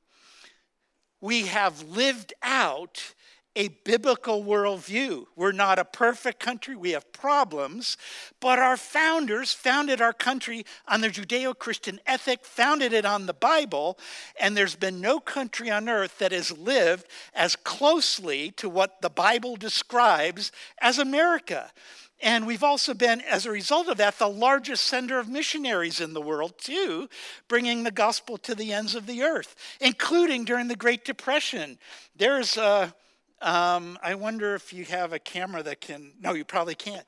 we 1.20 1.46
have 1.46 1.82
lived 1.88 2.32
out 2.42 3.14
a 3.58 3.68
biblical 3.82 4.44
worldview. 4.44 5.26
We're 5.34 5.50
not 5.50 5.80
a 5.80 5.84
perfect 5.84 6.38
country, 6.38 6.76
we 6.76 6.92
have 6.92 7.12
problems, 7.12 7.96
but 8.38 8.60
our 8.60 8.76
founders 8.76 9.52
founded 9.52 10.00
our 10.00 10.12
country 10.12 10.64
on 10.86 11.00
the 11.00 11.08
Judeo 11.08 11.58
Christian 11.58 11.98
ethic, 12.06 12.44
founded 12.44 12.92
it 12.92 13.04
on 13.04 13.26
the 13.26 13.34
Bible, 13.34 13.98
and 14.40 14.56
there's 14.56 14.76
been 14.76 15.00
no 15.00 15.18
country 15.18 15.72
on 15.72 15.88
earth 15.88 16.18
that 16.18 16.30
has 16.30 16.56
lived 16.56 17.06
as 17.34 17.56
closely 17.56 18.52
to 18.52 18.68
what 18.68 19.02
the 19.02 19.10
Bible 19.10 19.56
describes 19.56 20.52
as 20.80 21.00
America. 21.00 21.72
And 22.20 22.46
we've 22.46 22.64
also 22.64 22.94
been, 22.94 23.20
as 23.22 23.44
a 23.44 23.50
result 23.50 23.88
of 23.88 23.96
that, 23.96 24.20
the 24.20 24.28
largest 24.28 24.84
sender 24.84 25.18
of 25.18 25.28
missionaries 25.28 26.00
in 26.00 26.14
the 26.14 26.20
world, 26.20 26.54
too, 26.58 27.08
bringing 27.48 27.82
the 27.82 27.90
gospel 27.90 28.38
to 28.38 28.54
the 28.54 28.72
ends 28.72 28.94
of 28.94 29.06
the 29.06 29.22
earth, 29.22 29.56
including 29.80 30.44
during 30.44 30.68
the 30.68 30.76
Great 30.76 31.04
Depression. 31.04 31.78
There's 32.16 32.56
a 32.56 32.94
um, 33.40 33.98
I 34.02 34.14
wonder 34.14 34.54
if 34.54 34.72
you 34.72 34.84
have 34.86 35.12
a 35.12 35.18
camera 35.18 35.62
that 35.62 35.80
can, 35.80 36.12
no, 36.20 36.34
you 36.34 36.44
probably 36.44 36.74
can't. 36.74 37.04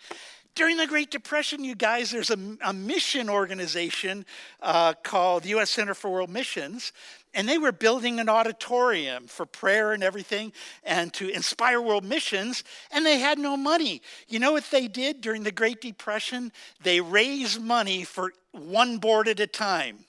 During 0.54 0.76
the 0.76 0.86
Great 0.86 1.10
Depression, 1.10 1.62
you 1.62 1.74
guys, 1.74 2.10
there's 2.10 2.30
a, 2.30 2.38
a 2.64 2.72
mission 2.72 3.30
organization 3.30 4.26
uh, 4.60 4.94
called 5.02 5.46
U.S. 5.46 5.70
Center 5.70 5.94
for 5.94 6.10
World 6.10 6.30
Missions, 6.30 6.92
and 7.32 7.48
they 7.48 7.56
were 7.56 7.72
building 7.72 8.18
an 8.18 8.28
auditorium 8.28 9.26
for 9.26 9.46
prayer 9.46 9.92
and 9.92 10.02
everything 10.02 10.52
and 10.82 11.12
to 11.14 11.28
inspire 11.28 11.80
world 11.80 12.04
missions, 12.04 12.64
and 12.90 13.06
they 13.06 13.18
had 13.18 13.38
no 13.38 13.56
money. 13.56 14.02
You 14.28 14.40
know 14.40 14.52
what 14.52 14.68
they 14.70 14.88
did 14.88 15.20
during 15.20 15.44
the 15.44 15.52
Great 15.52 15.80
Depression? 15.80 16.50
They 16.82 17.00
raised 17.00 17.62
money 17.62 18.02
for 18.02 18.32
one 18.50 18.98
board 18.98 19.28
at 19.28 19.38
a 19.38 19.46
time. 19.46 20.00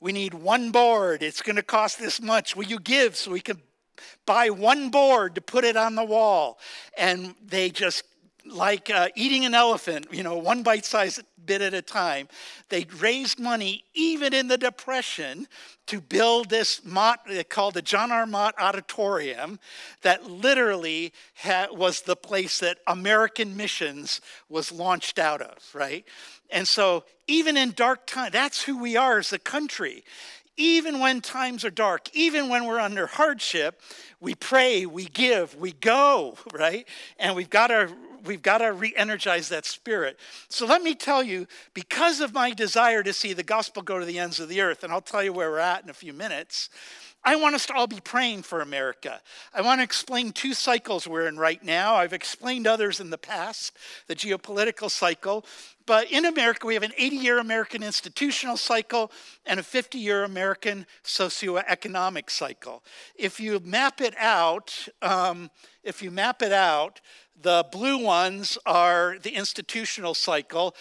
We 0.00 0.12
need 0.12 0.34
one 0.34 0.72
board. 0.72 1.22
It's 1.22 1.42
going 1.42 1.56
to 1.56 1.62
cost 1.62 1.98
this 1.98 2.20
much. 2.20 2.56
Will 2.56 2.64
you 2.64 2.80
give 2.80 3.14
so 3.16 3.30
we 3.30 3.40
can 3.40 3.60
buy 4.26 4.50
one 4.50 4.90
board 4.90 5.34
to 5.34 5.40
put 5.40 5.64
it 5.64 5.76
on 5.76 5.94
the 5.94 6.04
wall. 6.04 6.58
And 6.96 7.34
they 7.44 7.70
just, 7.70 8.04
like 8.46 8.90
uh, 8.90 9.08
eating 9.14 9.44
an 9.44 9.54
elephant, 9.54 10.06
you 10.10 10.22
know, 10.22 10.36
one 10.36 10.62
bite 10.62 10.84
sized 10.84 11.22
bit 11.44 11.62
at 11.62 11.74
a 11.74 11.82
time, 11.82 12.28
they 12.68 12.86
raised 12.98 13.38
money 13.38 13.84
even 13.94 14.32
in 14.32 14.48
the 14.48 14.58
Depression 14.58 15.46
to 15.86 16.00
build 16.00 16.48
this 16.48 16.84
Mott, 16.84 17.20
called 17.48 17.74
the 17.74 17.82
John 17.82 18.12
R. 18.12 18.26
Mott 18.26 18.54
Auditorium, 18.58 19.58
that 20.02 20.30
literally 20.30 21.12
was 21.72 22.02
the 22.02 22.16
place 22.16 22.60
that 22.60 22.78
American 22.86 23.56
missions 23.56 24.20
was 24.48 24.70
launched 24.70 25.18
out 25.18 25.42
of, 25.42 25.58
right? 25.74 26.04
And 26.50 26.68
so, 26.68 27.04
even 27.26 27.56
in 27.56 27.72
dark 27.72 28.06
times, 28.06 28.32
that's 28.32 28.62
who 28.62 28.78
we 28.78 28.96
are 28.96 29.18
as 29.18 29.32
a 29.32 29.38
country 29.38 30.04
even 30.56 31.00
when 31.00 31.20
times 31.20 31.64
are 31.64 31.70
dark, 31.70 32.08
even 32.14 32.48
when 32.48 32.66
we're 32.66 32.80
under 32.80 33.06
hardship, 33.06 33.80
we 34.20 34.34
pray, 34.34 34.86
we 34.86 35.06
give, 35.06 35.54
we 35.56 35.72
go, 35.72 36.36
right? 36.52 36.86
And 37.18 37.34
we've 37.36 37.50
got 37.50 37.68
to 37.68 37.92
we've 38.24 38.42
got 38.42 38.58
to 38.58 38.72
re-energize 38.72 39.48
that 39.48 39.66
spirit. 39.66 40.16
So 40.48 40.64
let 40.64 40.82
me 40.82 40.94
tell 40.94 41.24
you, 41.24 41.46
because 41.74 42.20
of 42.20 42.32
my 42.32 42.52
desire 42.52 43.02
to 43.02 43.12
see 43.12 43.32
the 43.32 43.42
gospel 43.42 43.82
go 43.82 43.98
to 43.98 44.04
the 44.04 44.20
ends 44.20 44.38
of 44.38 44.48
the 44.48 44.60
earth, 44.60 44.84
and 44.84 44.92
I'll 44.92 45.00
tell 45.00 45.24
you 45.24 45.32
where 45.32 45.50
we're 45.50 45.58
at 45.58 45.82
in 45.82 45.90
a 45.90 45.94
few 45.94 46.12
minutes, 46.12 46.70
I 47.24 47.36
want 47.36 47.54
us 47.54 47.66
to 47.66 47.74
all 47.74 47.86
be 47.86 48.00
praying 48.00 48.42
for 48.42 48.60
America. 48.60 49.20
I 49.54 49.62
want 49.62 49.78
to 49.78 49.84
explain 49.84 50.32
two 50.32 50.54
cycles 50.54 51.06
we're 51.06 51.28
in 51.28 51.36
right 51.36 51.62
now. 51.62 51.94
I've 51.94 52.12
explained 52.12 52.66
others 52.66 52.98
in 52.98 53.10
the 53.10 53.18
past, 53.18 53.76
the 54.08 54.16
geopolitical 54.16 54.90
cycle. 54.90 55.44
But 55.86 56.10
in 56.10 56.24
America, 56.24 56.66
we 56.66 56.74
have 56.74 56.82
an 56.82 56.92
80 56.96 57.16
year 57.16 57.38
American 57.38 57.82
institutional 57.82 58.56
cycle 58.56 59.10
and 59.46 59.58
a 59.58 59.62
50 59.62 59.98
year 59.98 60.24
American 60.24 60.86
socioeconomic 61.04 62.30
cycle. 62.30 62.82
If 63.16 63.40
you 63.40 63.60
map 63.60 64.00
it 64.00 64.14
out, 64.18 64.88
um, 65.00 65.50
if 65.82 66.02
you 66.02 66.10
map 66.10 66.42
it 66.42 66.52
out, 66.52 67.00
the 67.40 67.66
blue 67.72 67.98
ones 67.98 68.58
are 68.66 69.16
the 69.22 69.34
institutional 69.34 70.14
cycle, 70.14 70.76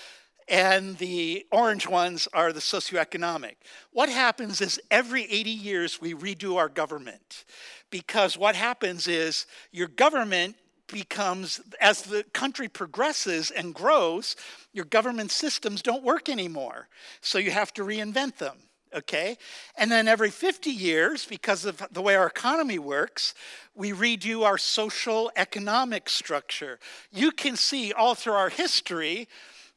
and 0.47 0.97
the 0.97 1.45
orange 1.51 1.87
ones 1.87 2.27
are 2.33 2.51
the 2.51 2.59
socioeconomic. 2.59 3.55
What 3.91 4.09
happens 4.09 4.59
is 4.61 4.81
every 4.91 5.23
80 5.23 5.49
years 5.49 6.01
we 6.01 6.13
redo 6.13 6.57
our 6.57 6.67
government 6.67 7.45
because 7.89 8.37
what 8.37 8.55
happens 8.55 9.07
is 9.07 9.45
your 9.71 9.87
government 9.87 10.55
becomes, 10.91 11.61
as 11.79 12.03
the 12.03 12.23
country 12.33 12.67
progresses 12.67 13.51
and 13.51 13.73
grows, 13.73 14.35
your 14.73 14.85
government 14.85 15.31
systems 15.31 15.81
don't 15.81 16.03
work 16.03 16.29
anymore. 16.29 16.87
So 17.21 17.37
you 17.37 17.51
have 17.51 17.73
to 17.73 17.83
reinvent 17.83 18.37
them 18.37 18.57
okay? 18.93 19.37
And 19.77 19.91
then 19.91 20.07
every 20.07 20.29
50 20.29 20.69
years, 20.69 21.25
because 21.25 21.65
of 21.65 21.81
the 21.91 22.01
way 22.01 22.15
our 22.15 22.27
economy 22.27 22.79
works, 22.79 23.33
we 23.75 23.91
redo 23.91 24.43
our 24.43 24.57
social 24.57 25.31
economic 25.35 26.09
structure. 26.09 26.79
You 27.11 27.31
can 27.31 27.55
see 27.55 27.93
all 27.93 28.15
through 28.15 28.33
our 28.33 28.49
history 28.49 29.27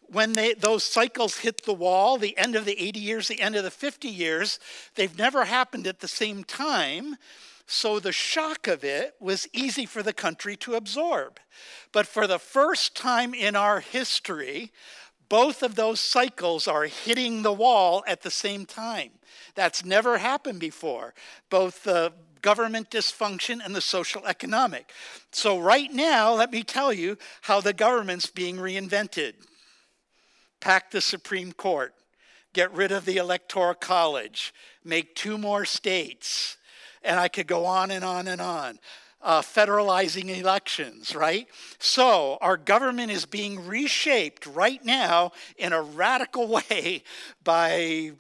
when 0.09 0.33
they, 0.33 0.55
those 0.55 0.85
cycles 0.85 1.39
hit 1.39 1.65
the 1.65 1.73
wall, 1.73 2.19
the 2.19 2.37
end 2.37 2.57
of 2.57 2.65
the 2.65 2.79
80 2.79 3.01
years, 3.01 3.29
the 3.29 3.41
end 3.41 3.57
of 3.57 3.65
the 3.65 3.71
50 3.71 4.09
years, 4.09 4.59
they've 4.97 5.17
never 5.17 5.45
happened 5.45 5.87
at 5.87 6.01
the 6.01 6.09
same 6.09 6.45
time. 6.45 7.17
So 7.67 7.99
the 7.99 8.13
shock 8.13 8.67
of 8.67 8.85
it 8.85 9.15
was 9.21 9.49
easy 9.53 9.87
for 9.87 10.03
the 10.03 10.13
country 10.13 10.57
to 10.59 10.75
absorb. 10.75 11.41
But 11.93 12.07
for 12.07 12.27
the 12.27 12.39
first 12.39 12.95
time 12.95 13.35
in 13.35 13.57
our 13.57 13.81
history, 13.81 14.71
both 15.29 15.63
of 15.63 15.75
those 15.75 16.01
cycles 16.01 16.69
are 16.69 16.85
hitting 16.85 17.43
the 17.43 17.53
wall 17.53 18.05
at 18.07 18.23
the 18.23 18.31
same 18.31 18.67
time. 18.67 19.11
That's 19.55 19.85
never 19.85 20.19
happened 20.19 20.61
before. 20.61 21.15
Both 21.49 21.85
the 21.85 22.13
government 22.43 22.91
dysfunction 22.91 23.65
and 23.65 23.75
the 23.75 23.81
social 23.81 24.27
economic. 24.27 24.93
So, 25.33 25.59
right 25.59 25.91
now, 25.91 26.35
let 26.35 26.53
me 26.53 26.63
tell 26.63 26.93
you 26.93 27.17
how 27.43 27.63
the 27.63 27.73
government's 27.73 28.27
being 28.27 28.57
reinvented 28.57 29.35
pack 30.61 30.91
the 30.91 31.01
Supreme 31.01 31.53
Court, 31.53 31.95
get 32.55 32.73
rid 32.73 32.91
of 32.91 33.05
the 33.05 33.19
Electoral 33.19 33.75
College, 33.75 34.55
make 34.83 35.15
two 35.15 35.37
more 35.37 35.67
states, 35.67 36.57
and 37.05 37.21
I 37.21 37.29
could 37.29 37.47
go 37.47 37.67
on 37.67 37.91
and 37.91 38.05
on 38.05 38.27
and 38.29 38.41
on. 38.41 38.79
Uh, 39.23 39.41
federalizing 39.41 40.37
elections, 40.37 41.15
right? 41.15 41.49
So 41.79 42.37
our 42.43 42.59
government 42.59 43.11
is 43.11 43.25
being 43.25 43.67
reshaped 43.67 44.45
right 44.47 44.85
now 44.85 45.33
in 45.57 45.73
a 45.73 45.81
radical 45.81 46.47
way 46.71 47.03
by 47.43 48.13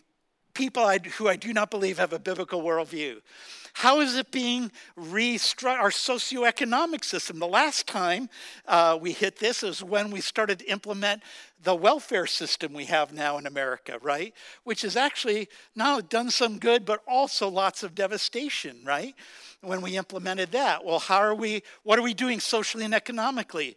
people 0.54 0.82
I, 0.82 0.98
who 0.98 1.28
I 1.28 1.36
do 1.36 1.52
not 1.52 1.70
believe 1.70 1.98
have 1.98 2.14
a 2.14 2.18
biblical 2.18 2.62
worldview. 2.62 3.20
How 3.74 4.00
is 4.00 4.16
it 4.16 4.30
being 4.30 4.70
restructured? 4.96 5.80
Our 5.80 5.90
socioeconomic 5.90 7.04
system. 7.04 7.40
The 7.40 7.46
last 7.46 7.88
time 7.88 8.30
uh, 8.66 8.96
we 9.00 9.10
hit 9.10 9.40
this 9.40 9.64
is 9.64 9.82
when 9.82 10.12
we 10.12 10.20
started 10.20 10.60
to 10.60 10.70
implement 10.70 11.22
the 11.60 11.74
welfare 11.74 12.26
system 12.26 12.72
we 12.72 12.84
have 12.84 13.12
now 13.12 13.36
in 13.36 13.46
America, 13.46 13.98
right? 14.00 14.32
Which 14.62 14.82
has 14.82 14.96
actually 14.96 15.48
not 15.74 16.08
done 16.08 16.30
some 16.30 16.58
good, 16.58 16.84
but 16.84 17.02
also 17.08 17.48
lots 17.48 17.82
of 17.82 17.96
devastation, 17.96 18.80
right? 18.84 19.14
When 19.60 19.80
we 19.80 19.96
implemented 19.96 20.52
that. 20.52 20.84
Well, 20.84 21.00
how 21.00 21.18
are 21.18 21.34
we, 21.34 21.64
what 21.82 21.98
are 21.98 22.02
we 22.02 22.14
doing 22.14 22.38
socially 22.38 22.84
and 22.84 22.94
economically? 22.94 23.76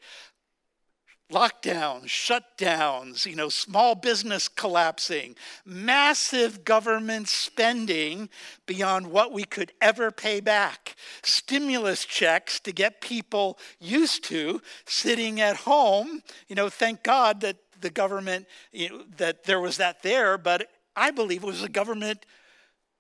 Lockdowns, 1.31 2.05
shutdowns, 2.05 3.25
you 3.25 3.36
know, 3.36 3.50
small 3.50 3.96
business 3.96 4.48
collapsing, 4.48 5.36
massive 5.65 6.63
government 6.63 7.27
spending 7.27 8.29
beyond 8.65 9.07
what 9.07 9.34
we 9.34 9.43
could 9.43 9.72
ever 9.81 10.12
pay 10.12 10.39
back, 10.39 10.96
stimulus 11.24 12.05
checks 12.05 12.60
to 12.62 12.72
get 12.72 13.01
people 13.01 13.60
used 13.79 14.24
to 14.24 14.62
sitting 14.86 15.41
at 15.41 15.57
home. 15.57 16.22
You 16.48 16.55
know, 16.55 16.69
thank 16.69 17.03
God 17.03 17.41
that 17.41 17.57
the 17.81 17.89
government, 17.89 18.48
you 18.72 18.89
know, 18.89 19.03
that 19.17 19.43
there 19.43 19.60
was 19.60 19.77
that 19.77 20.01
there, 20.03 20.38
but 20.38 20.69
I 20.96 21.12
believe 21.12 21.43
it 21.43 21.48
was 21.48 21.63
a 21.63 21.69
government 21.69 22.25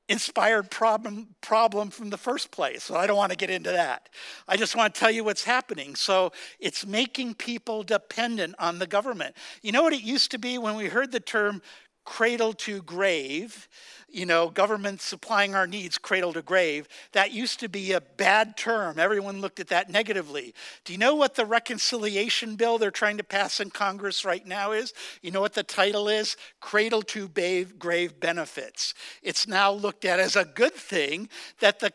inspired 0.09 0.71
problem 0.71 1.35
problem 1.41 1.89
from 1.89 2.09
the 2.09 2.17
first 2.17 2.51
place. 2.51 2.83
So 2.83 2.95
I 2.95 3.07
don't 3.07 3.17
want 3.17 3.31
to 3.31 3.37
get 3.37 3.49
into 3.49 3.71
that. 3.71 4.09
I 4.47 4.57
just 4.57 4.75
want 4.75 4.93
to 4.93 4.99
tell 4.99 5.11
you 5.11 5.23
what's 5.23 5.43
happening. 5.43 5.95
So 5.95 6.31
it's 6.59 6.85
making 6.85 7.35
people 7.35 7.83
dependent 7.83 8.55
on 8.59 8.79
the 8.79 8.87
government. 8.87 9.35
You 9.61 9.71
know 9.71 9.83
what 9.83 9.93
it 9.93 10.03
used 10.03 10.31
to 10.31 10.37
be 10.37 10.57
when 10.57 10.75
we 10.75 10.87
heard 10.87 11.11
the 11.11 11.19
term 11.19 11.61
cradle 12.05 12.53
to 12.53 12.81
grave? 12.83 13.67
You 14.09 14.25
know, 14.25 14.49
government 14.49 15.01
supplying 15.01 15.53
our 15.53 15.67
needs 15.67 15.97
cradle 15.97 16.33
to 16.33 16.41
grave, 16.41 16.87
that 17.11 17.31
used 17.31 17.59
to 17.59 17.67
be 17.67 17.91
a 17.91 18.01
bad 18.01 18.55
term. 18.55 18.97
Everyone 18.99 19.41
looked 19.41 19.59
at 19.59 19.67
that 19.67 19.89
negatively. 19.89 20.53
Do 20.85 20.93
you 20.93 20.99
know 20.99 21.15
what 21.15 21.35
the 21.35 21.45
reconciliation 21.45 22.55
bill 22.55 22.77
they're 22.77 22.91
trying 22.91 23.17
to 23.17 23.23
pass 23.23 23.59
in 23.59 23.69
Congress 23.69 24.23
right 24.23 24.45
now 24.45 24.71
is? 24.71 24.93
You 25.21 25.31
know 25.31 25.41
what 25.41 25.53
the 25.53 25.63
title 25.63 26.07
is? 26.07 26.37
Cradle 26.61 27.01
to 27.03 27.27
grave 27.27 28.19
benefits. 28.19 28.93
It's 29.21 29.47
now 29.47 29.71
looked 29.71 30.05
at 30.05 30.19
as 30.19 30.35
a 30.35 30.45
good 30.45 30.73
thing 30.73 31.29
that 31.59 31.79
the 31.79 31.91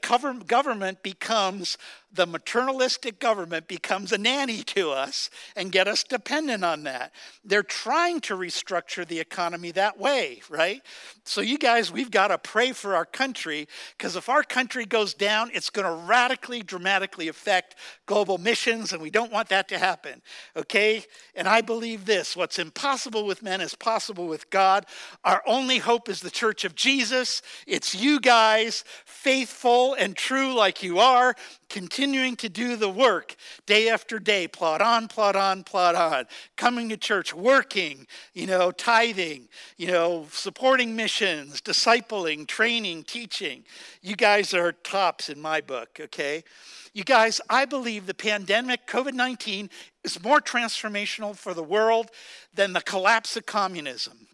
government 0.47 1.03
becomes 1.03 1.79
the 2.15 2.27
maternalistic 2.27 3.19
government 3.19 3.67
becomes 3.69 4.13
a 4.13 4.19
nanny 4.19 4.63
to 4.63 4.91
us 4.91 5.31
and 5.57 5.73
get 5.73 5.89
us 5.89 6.05
dependent 6.05 6.63
on 6.63 6.83
that. 6.83 7.13
They're 7.45 7.63
trying 7.63 8.21
to 8.23 8.37
restructure 8.37 9.07
the 9.07 9.19
economy 9.19 9.71
that 9.73 9.99
way, 9.99 10.43
right? 10.51 10.83
So, 11.25 11.41
you 11.41 11.57
guys, 11.57 11.91
we've 12.03 12.11
got 12.11 12.29
to 12.29 12.39
pray 12.39 12.73
for 12.73 12.97
our 12.97 13.05
country 13.05 13.69
because 13.97 14.17
if 14.17 14.29
our 14.29 14.43
country 14.43 14.85
goes 14.85 15.15
down, 15.15 15.53
it's 15.55 15.71
going 15.71 15.87
to 15.87 16.05
radically, 16.05 16.61
dramatically 16.61 17.29
affect 17.29 17.77
global 18.07 18.39
missions, 18.39 18.93
and 18.93 19.01
we 19.01 19.09
don't 19.09 19.31
want 19.31 19.49
that 19.51 19.69
to 19.69 19.79
happen, 19.79 20.21
okay? 20.57 21.05
And 21.37 21.47
I 21.47 21.61
believe 21.61 22.05
this 22.05 22.35
what's 22.37 22.59
impossible 22.59 23.25
with 23.25 23.41
men 23.41 23.61
is 23.61 23.77
possible 23.77 24.27
with 24.27 24.51
God. 24.51 24.85
Our 25.23 25.45
only 25.47 25.79
hope 25.79 26.09
is 26.09 26.21
the 26.21 26.31
church 26.31 26.65
of 26.65 26.75
Jesus. 26.75 27.41
It's 27.69 27.95
you 27.95 28.19
guys, 28.19 28.83
faithful 29.05 29.95
and 29.95 30.17
true 30.17 30.55
like 30.55 30.83
you 30.83 30.99
are 30.99 31.37
continuing 31.73 32.37
to 32.37 32.49
do 32.51 32.77
the 32.77 32.89
work 32.89 33.35
day 33.67 33.89
after 33.89 34.21
day, 34.21 34.47
plod 34.47 34.83
on, 34.83 35.09
plod 35.09 35.35
on, 35.35 35.65
plod 35.65 35.95
on, 35.95 36.27
coming 36.57 36.91
to 36.91 36.97
church, 36.99 37.35
working, 37.35 38.07
you 38.35 38.47
know, 38.47 38.71
tithing, 38.71 39.49
you 39.79 39.87
know, 39.87 40.27
supporting 40.31 40.95
missions, 40.95 41.63
discipling, 41.63 42.47
training, 42.47 43.03
teaching. 43.03 43.65
You 44.03 44.15
guys 44.15 44.53
are 44.53 44.73
tops 44.73 45.31
in 45.31 45.41
my 45.41 45.63
book, 45.63 45.99
okay? 45.99 46.45
You 46.93 47.05
guys, 47.05 47.41
I 47.49 47.65
believe 47.65 48.07
the 48.07 48.15
pandemic, 48.15 48.87
COVID 48.87 49.15
19, 49.15 49.71
is 50.05 50.23
more 50.23 50.41
transformational 50.41 51.35
for 51.35 51.55
the 51.55 51.63
world 51.63 52.11
than 52.53 52.75
the 52.75 52.83
collapse 52.83 53.35
of 53.35 53.47
communism 53.47 54.29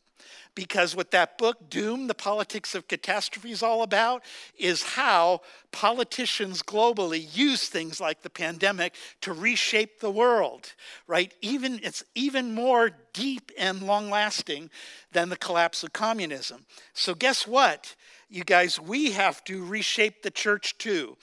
because 0.58 0.96
what 0.96 1.12
that 1.12 1.38
book, 1.38 1.70
Doom, 1.70 2.08
The 2.08 2.16
Politics 2.16 2.74
of 2.74 2.88
Catastrophe, 2.88 3.52
is 3.52 3.62
all 3.62 3.84
about 3.84 4.24
is 4.58 4.82
how 4.82 5.42
politicians 5.70 6.64
globally 6.64 7.28
use 7.32 7.68
things 7.68 8.00
like 8.00 8.22
the 8.22 8.28
pandemic 8.28 8.96
to 9.20 9.32
reshape 9.32 10.00
the 10.00 10.10
world, 10.10 10.72
right? 11.06 11.32
Even 11.42 11.78
it's 11.84 12.02
even 12.16 12.56
more 12.56 12.90
deep 13.12 13.52
and 13.56 13.84
long 13.84 14.10
lasting 14.10 14.68
than 15.12 15.28
the 15.28 15.36
collapse 15.36 15.84
of 15.84 15.92
communism. 15.92 16.66
So 16.92 17.14
guess 17.14 17.46
what? 17.46 17.94
You 18.28 18.42
guys, 18.42 18.80
we 18.80 19.12
have 19.12 19.44
to 19.44 19.64
reshape 19.64 20.24
the 20.24 20.30
church 20.32 20.76
too. 20.76 21.16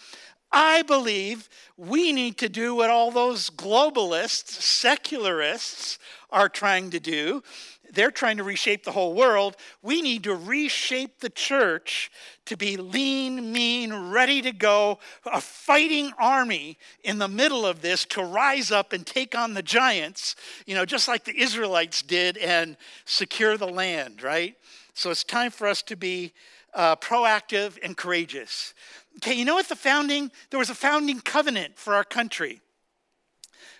I 0.49 0.83
believe 0.83 1.49
we 1.75 2.13
need 2.13 2.37
to 2.37 2.47
do 2.47 2.73
what 2.75 2.89
all 2.89 3.11
those 3.11 3.49
globalists, 3.49 4.61
secularists 4.61 5.99
are 6.29 6.47
trying 6.47 6.91
to 6.91 6.99
do 7.01 7.43
they're 7.93 8.11
trying 8.11 8.37
to 8.37 8.43
reshape 8.43 8.83
the 8.83 8.91
whole 8.91 9.13
world. 9.13 9.55
We 9.81 10.01
need 10.01 10.23
to 10.23 10.35
reshape 10.35 11.19
the 11.19 11.29
church 11.29 12.11
to 12.45 12.57
be 12.57 12.77
lean, 12.77 13.51
mean, 13.51 13.93
ready 14.11 14.41
to 14.41 14.51
go, 14.51 14.99
a 15.25 15.41
fighting 15.41 16.11
army 16.19 16.77
in 17.03 17.17
the 17.17 17.27
middle 17.27 17.65
of 17.65 17.81
this 17.81 18.05
to 18.05 18.23
rise 18.23 18.71
up 18.71 18.93
and 18.93 19.05
take 19.05 19.35
on 19.35 19.53
the 19.53 19.63
giants, 19.63 20.35
you 20.65 20.75
know, 20.75 20.85
just 20.85 21.07
like 21.07 21.25
the 21.25 21.39
Israelites 21.39 22.01
did 22.01 22.37
and 22.37 22.77
secure 23.05 23.57
the 23.57 23.67
land, 23.67 24.21
right? 24.21 24.55
So 24.93 25.09
it's 25.09 25.23
time 25.23 25.51
for 25.51 25.67
us 25.67 25.81
to 25.83 25.95
be 25.95 26.33
uh, 26.73 26.95
proactive 26.97 27.77
and 27.81 27.97
courageous. 27.97 28.73
Okay, 29.17 29.33
you 29.33 29.45
know 29.45 29.55
what 29.55 29.69
the 29.69 29.75
founding, 29.75 30.31
there 30.49 30.59
was 30.59 30.69
a 30.69 30.75
founding 30.75 31.21
covenant 31.21 31.77
for 31.77 31.95
our 31.95 32.03
country. 32.03 32.61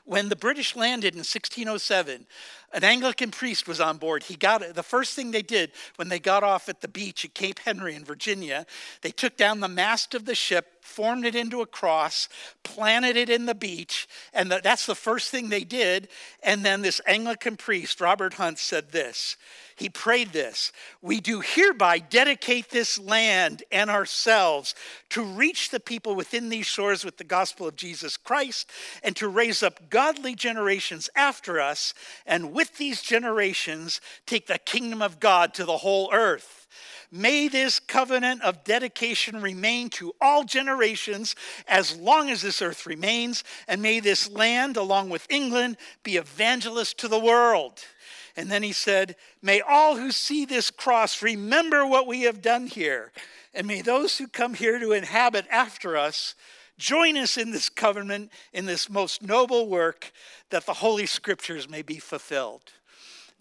When 0.05 0.29
the 0.29 0.35
British 0.35 0.75
landed 0.75 1.13
in 1.13 1.19
1607, 1.19 2.27
an 2.75 2.83
Anglican 2.83 3.31
priest 3.31 3.69
was 3.69 3.79
on 3.79 3.97
board. 3.97 4.23
He 4.23 4.35
got 4.35 4.75
the 4.75 4.83
first 4.83 5.13
thing 5.13 5.31
they 5.31 5.41
did 5.41 5.71
when 5.95 6.09
they 6.09 6.19
got 6.19 6.43
off 6.43 6.67
at 6.67 6.81
the 6.81 6.89
beach 6.89 7.23
at 7.23 7.33
Cape 7.33 7.59
Henry 7.59 7.95
in 7.95 8.03
Virginia, 8.03 8.65
they 9.01 9.11
took 9.11 9.37
down 9.37 9.61
the 9.61 9.69
mast 9.69 10.13
of 10.13 10.25
the 10.25 10.35
ship, 10.35 10.83
formed 10.83 11.25
it 11.25 11.35
into 11.35 11.61
a 11.61 11.65
cross, 11.65 12.27
planted 12.63 13.15
it 13.15 13.29
in 13.29 13.45
the 13.45 13.55
beach, 13.55 14.09
and 14.33 14.51
the, 14.51 14.59
that's 14.61 14.85
the 14.85 14.93
first 14.93 15.31
thing 15.31 15.47
they 15.47 15.63
did. 15.63 16.09
And 16.43 16.65
then 16.65 16.81
this 16.81 16.99
Anglican 17.07 17.55
priest, 17.55 18.01
Robert 18.01 18.33
Hunt, 18.33 18.59
said 18.59 18.91
this 18.91 19.37
he 19.77 19.89
prayed 19.89 20.31
this 20.31 20.71
We 21.01 21.19
do 21.19 21.41
hereby 21.41 21.99
dedicate 21.99 22.69
this 22.69 22.97
land 22.97 23.63
and 23.71 23.89
ourselves 23.89 24.73
to 25.09 25.21
reach 25.21 25.69
the 25.69 25.81
people 25.81 26.15
within 26.15 26.47
these 26.47 26.65
shores 26.65 27.03
with 27.03 27.17
the 27.17 27.25
gospel 27.25 27.67
of 27.67 27.75
Jesus 27.75 28.15
Christ 28.15 28.69
and 29.03 29.15
to 29.17 29.27
raise 29.27 29.61
up 29.61 29.89
godly 29.89 30.33
generations 30.33 31.09
after 31.15 31.59
us, 31.59 31.93
and 32.25 32.53
with 32.53 32.64
these 32.73 33.01
generations, 33.01 34.01
take 34.25 34.47
the 34.47 34.57
kingdom 34.57 35.01
of 35.01 35.19
God 35.19 35.53
to 35.55 35.65
the 35.65 35.77
whole 35.77 36.09
earth. 36.13 36.67
May 37.11 37.47
this 37.47 37.79
covenant 37.79 38.41
of 38.41 38.63
dedication 38.63 39.41
remain 39.41 39.89
to 39.91 40.13
all 40.19 40.43
generations 40.43 41.35
as 41.67 41.95
long 41.95 42.29
as 42.29 42.41
this 42.41 42.61
earth 42.61 42.85
remains, 42.85 43.43
and 43.67 43.81
may 43.81 43.99
this 43.99 44.29
land, 44.29 44.75
along 44.75 45.09
with 45.09 45.25
England, 45.29 45.77
be 46.03 46.17
evangelist 46.17 46.97
to 46.99 47.07
the 47.07 47.19
world. 47.19 47.79
And 48.35 48.51
then 48.51 48.63
he 48.63 48.73
said, 48.73 49.15
May 49.41 49.61
all 49.61 49.95
who 49.97 50.11
see 50.11 50.45
this 50.45 50.71
cross 50.71 51.21
remember 51.21 51.85
what 51.85 52.07
we 52.07 52.23
have 52.23 52.41
done 52.41 52.67
here. 52.67 53.11
And 53.53 53.65
may 53.67 53.81
those 53.81 54.17
who 54.17 54.27
come 54.27 54.53
here 54.53 54.79
to 54.79 54.91
inhabit 54.91 55.45
after 55.49 55.95
us 55.95 56.35
join 56.77 57.17
us 57.17 57.37
in 57.37 57.51
this 57.51 57.69
covenant, 57.69 58.31
in 58.53 58.65
this 58.65 58.89
most 58.89 59.21
noble 59.21 59.67
work, 59.67 60.11
that 60.49 60.65
the 60.65 60.73
Holy 60.73 61.05
Scriptures 61.05 61.69
may 61.69 61.81
be 61.81 61.99
fulfilled. 61.99 62.71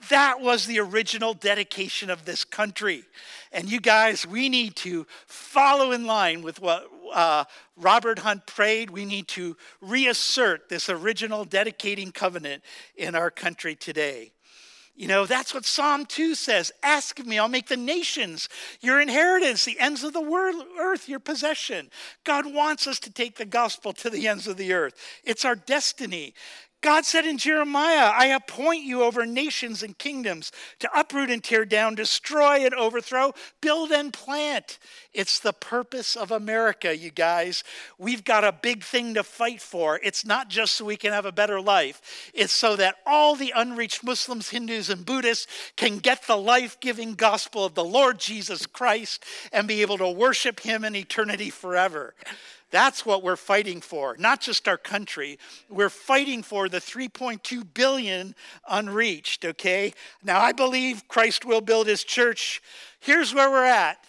That 0.08 0.40
was 0.40 0.66
the 0.66 0.80
original 0.80 1.34
dedication 1.34 2.10
of 2.10 2.24
this 2.24 2.44
country. 2.44 3.04
And 3.52 3.70
you 3.70 3.80
guys, 3.80 4.26
we 4.26 4.48
need 4.48 4.76
to 4.76 5.06
follow 5.26 5.92
in 5.92 6.04
line 6.04 6.42
with 6.42 6.60
what 6.60 6.88
uh, 7.12 7.44
Robert 7.76 8.18
Hunt 8.18 8.46
prayed. 8.46 8.90
We 8.90 9.04
need 9.04 9.28
to 9.28 9.56
reassert 9.80 10.68
this 10.68 10.90
original 10.90 11.44
dedicating 11.44 12.12
covenant 12.12 12.62
in 12.96 13.14
our 13.14 13.30
country 13.30 13.74
today. 13.76 14.32
You 14.96 15.08
know, 15.08 15.26
that's 15.26 15.52
what 15.52 15.64
Psalm 15.64 16.06
2 16.06 16.36
says. 16.36 16.70
Ask 16.82 17.18
of 17.18 17.26
me, 17.26 17.38
I'll 17.38 17.48
make 17.48 17.66
the 17.66 17.76
nations 17.76 18.48
your 18.80 19.00
inheritance, 19.00 19.64
the 19.64 19.80
ends 19.80 20.04
of 20.04 20.12
the 20.12 20.20
world, 20.20 20.64
earth 20.78 21.08
your 21.08 21.18
possession. 21.18 21.90
God 22.22 22.52
wants 22.52 22.86
us 22.86 23.00
to 23.00 23.12
take 23.12 23.36
the 23.36 23.44
gospel 23.44 23.92
to 23.94 24.08
the 24.08 24.28
ends 24.28 24.46
of 24.46 24.56
the 24.56 24.72
earth. 24.72 24.94
It's 25.24 25.44
our 25.44 25.56
destiny. 25.56 26.34
God 26.84 27.06
said 27.06 27.24
in 27.24 27.38
Jeremiah, 27.38 28.12
I 28.14 28.26
appoint 28.26 28.84
you 28.84 29.04
over 29.04 29.24
nations 29.24 29.82
and 29.82 29.96
kingdoms 29.96 30.52
to 30.80 30.90
uproot 30.94 31.30
and 31.30 31.42
tear 31.42 31.64
down, 31.64 31.94
destroy 31.94 32.62
and 32.62 32.74
overthrow, 32.74 33.32
build 33.62 33.90
and 33.90 34.12
plant. 34.12 34.78
It's 35.14 35.38
the 35.38 35.54
purpose 35.54 36.14
of 36.14 36.30
America, 36.30 36.94
you 36.94 37.10
guys. 37.10 37.64
We've 37.96 38.22
got 38.22 38.44
a 38.44 38.52
big 38.52 38.84
thing 38.84 39.14
to 39.14 39.22
fight 39.22 39.62
for. 39.62 39.98
It's 40.04 40.26
not 40.26 40.50
just 40.50 40.74
so 40.74 40.84
we 40.84 40.98
can 40.98 41.14
have 41.14 41.24
a 41.24 41.32
better 41.32 41.58
life, 41.58 42.30
it's 42.34 42.52
so 42.52 42.76
that 42.76 42.96
all 43.06 43.34
the 43.34 43.54
unreached 43.56 44.04
Muslims, 44.04 44.50
Hindus, 44.50 44.90
and 44.90 45.06
Buddhists 45.06 45.46
can 45.76 46.00
get 46.00 46.26
the 46.26 46.36
life 46.36 46.78
giving 46.80 47.14
gospel 47.14 47.64
of 47.64 47.74
the 47.74 47.82
Lord 47.82 48.20
Jesus 48.20 48.66
Christ 48.66 49.24
and 49.54 49.66
be 49.66 49.80
able 49.80 49.96
to 49.96 50.10
worship 50.10 50.60
Him 50.60 50.84
in 50.84 50.94
eternity 50.94 51.48
forever. 51.48 52.12
That's 52.74 53.06
what 53.06 53.22
we're 53.22 53.36
fighting 53.36 53.80
for, 53.80 54.16
not 54.18 54.40
just 54.40 54.66
our 54.66 54.76
country. 54.76 55.38
We're 55.68 55.88
fighting 55.88 56.42
for 56.42 56.68
the 56.68 56.80
3.2 56.80 57.64
billion 57.72 58.34
unreached, 58.68 59.44
okay? 59.44 59.92
Now, 60.24 60.40
I 60.40 60.50
believe 60.50 61.06
Christ 61.06 61.44
will 61.44 61.60
build 61.60 61.86
his 61.86 62.02
church. 62.02 62.60
Here's 62.98 63.32
where 63.32 63.48
we're 63.48 63.64
at 63.64 64.04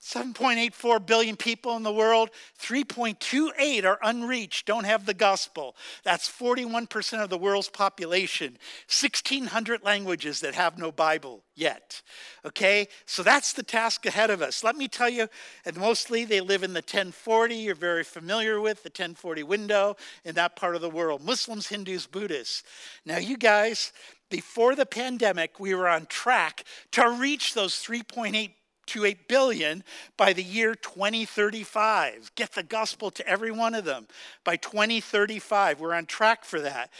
7.84 0.00 1.04
billion 1.04 1.36
people 1.36 1.76
in 1.76 1.82
the 1.82 1.92
world, 1.92 2.30
3.28 2.58 3.84
are 3.84 3.98
unreached, 4.02 4.66
don't 4.66 4.84
have 4.84 5.04
the 5.04 5.12
gospel. 5.12 5.76
That's 6.04 6.26
41% 6.26 7.22
of 7.22 7.28
the 7.28 7.36
world's 7.36 7.68
population. 7.68 8.56
1,600 8.88 9.84
languages 9.84 10.40
that 10.40 10.54
have 10.54 10.78
no 10.78 10.90
Bible 10.90 11.44
yet. 11.54 12.00
Okay, 12.46 12.88
so 13.04 13.22
that's 13.22 13.52
the 13.52 13.62
task 13.62 14.06
ahead 14.06 14.30
of 14.30 14.40
us. 14.40 14.64
Let 14.64 14.74
me 14.74 14.88
tell 14.88 15.10
you, 15.10 15.28
and 15.66 15.76
mostly 15.76 16.24
they 16.24 16.40
live 16.40 16.62
in 16.62 16.72
the 16.72 16.78
1040, 16.78 17.54
you're 17.56 17.74
very 17.74 18.04
familiar 18.04 18.58
with 18.58 18.82
the 18.82 18.88
1040 18.88 19.42
window 19.42 19.96
in 20.24 20.34
that 20.36 20.56
part 20.56 20.76
of 20.76 20.80
the 20.80 20.88
world 20.88 21.22
Muslims, 21.22 21.66
Hindus, 21.66 22.06
Buddhists. 22.06 22.62
Now, 23.04 23.18
you 23.18 23.36
guys, 23.36 23.92
before 24.30 24.74
the 24.74 24.86
pandemic, 24.86 25.60
we 25.60 25.74
were 25.74 25.88
on 25.88 26.06
track 26.06 26.64
to 26.92 27.10
reach 27.10 27.52
those 27.52 27.74
3.8 27.74 28.52
8 28.96 29.28
billion 29.28 29.84
by 30.16 30.32
the 30.32 30.42
year 30.42 30.74
2035. 30.74 32.32
Get 32.34 32.52
the 32.52 32.62
gospel 32.62 33.10
to 33.12 33.26
every 33.26 33.50
one 33.50 33.74
of 33.74 33.84
them 33.84 34.06
by 34.44 34.56
2035. 34.56 35.80
We're 35.80 35.94
on 35.94 36.06
track 36.06 36.44
for 36.44 36.60
that. 36.60 36.90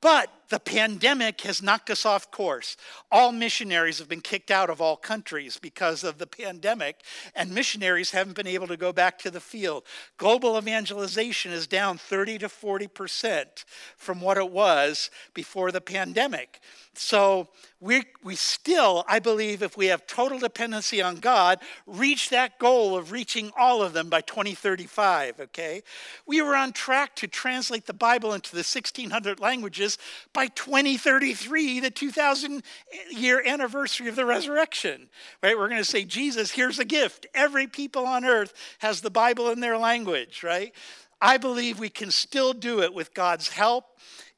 But 0.00 0.30
the 0.48 0.60
pandemic 0.60 1.40
has 1.42 1.62
knocked 1.62 1.90
us 1.90 2.04
off 2.04 2.30
course. 2.30 2.76
All 3.10 3.32
missionaries 3.32 3.98
have 3.98 4.08
been 4.08 4.20
kicked 4.20 4.50
out 4.50 4.70
of 4.70 4.80
all 4.80 4.96
countries 4.96 5.58
because 5.60 6.04
of 6.04 6.18
the 6.18 6.26
pandemic, 6.26 7.02
and 7.34 7.54
missionaries 7.54 8.10
haven't 8.10 8.36
been 8.36 8.46
able 8.46 8.66
to 8.66 8.76
go 8.76 8.92
back 8.92 9.18
to 9.20 9.30
the 9.30 9.40
field. 9.40 9.84
Global 10.16 10.58
evangelization 10.58 11.52
is 11.52 11.66
down 11.66 11.98
30 11.98 12.38
to 12.38 12.48
40% 12.48 13.64
from 13.96 14.20
what 14.20 14.38
it 14.38 14.50
was 14.50 15.10
before 15.32 15.72
the 15.72 15.80
pandemic. 15.80 16.60
So 16.96 17.48
we, 17.80 18.04
we 18.22 18.36
still, 18.36 19.04
I 19.08 19.18
believe, 19.18 19.62
if 19.62 19.76
we 19.76 19.86
have 19.86 20.06
total 20.06 20.38
dependency 20.38 21.02
on 21.02 21.16
God, 21.16 21.58
reach 21.86 22.30
that 22.30 22.58
goal 22.58 22.96
of 22.96 23.12
reaching 23.12 23.50
all 23.58 23.82
of 23.82 23.92
them 23.92 24.08
by 24.08 24.20
2035, 24.20 25.40
okay? 25.40 25.82
We 26.24 26.40
were 26.40 26.54
on 26.54 26.72
track 26.72 27.16
to 27.16 27.26
translate 27.26 27.86
the 27.86 27.92
Bible 27.92 28.32
into 28.32 28.52
the 28.52 28.58
1600 28.58 29.40
languages 29.40 29.98
by 30.34 30.48
2033, 30.48 31.80
the 31.80 31.90
2000 31.90 32.62
year 33.10 33.42
anniversary 33.46 34.08
of 34.08 34.16
the 34.16 34.26
resurrection, 34.26 35.08
right? 35.42 35.56
We're 35.56 35.68
going 35.68 35.80
to 35.80 35.84
say, 35.84 36.04
Jesus, 36.04 36.50
here's 36.50 36.78
a 36.78 36.84
gift. 36.84 37.26
Every 37.32 37.66
people 37.66 38.04
on 38.06 38.24
earth 38.24 38.52
has 38.80 39.00
the 39.00 39.10
Bible 39.10 39.50
in 39.50 39.60
their 39.60 39.78
language, 39.78 40.42
right? 40.42 40.74
I 41.20 41.38
believe 41.38 41.78
we 41.78 41.88
can 41.88 42.10
still 42.10 42.52
do 42.52 42.82
it 42.82 42.92
with 42.92 43.14
God's 43.14 43.48
help 43.48 43.86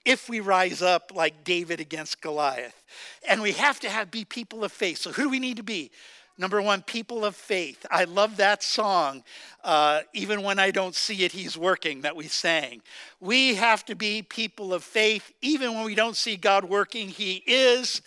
if 0.05 0.29
we 0.29 0.39
rise 0.39 0.83
up 0.83 1.11
like 1.13 1.43
David 1.43 1.81
against 1.81 2.21
Goliath. 2.21 2.85
And 3.29 3.43
we 3.43 3.53
have 3.53 3.81
to 3.81 3.89
have 3.89 4.11
be 4.11 4.25
people 4.25 4.63
of 4.63 4.71
faith. 4.71 4.99
So 4.99 5.11
who 5.11 5.23
do 5.23 5.29
we 5.31 5.41
need 5.41 5.57
to 5.57 5.65
be? 5.65 5.91
Number 6.39 6.61
one, 6.61 6.83
people 6.83 7.25
of 7.25 7.35
faith. 7.35 7.87
I 7.91 8.05
love 8.05 8.37
that 8.37 8.63
song, 8.63 9.25
uh, 9.65 10.03
even 10.13 10.43
when 10.43 10.59
I 10.59 10.71
don't 10.71 10.95
see 10.95 11.25
it, 11.25 11.33
he's 11.33 11.57
working, 11.57 12.03
that 12.03 12.15
we 12.15 12.29
sang. 12.29 12.83
We 13.21 13.55
have 13.55 13.85
to 13.87 13.95
be 13.95 14.21
people 14.23 14.75
of 14.75 14.85
faith, 14.85 15.33
even 15.41 15.75
when 15.75 15.85
we 15.85 15.95
don't 15.95 16.17
see 16.17 16.37
God 16.37 16.65
working, 16.65 17.09
he 17.09 17.43
is. 17.47 18.03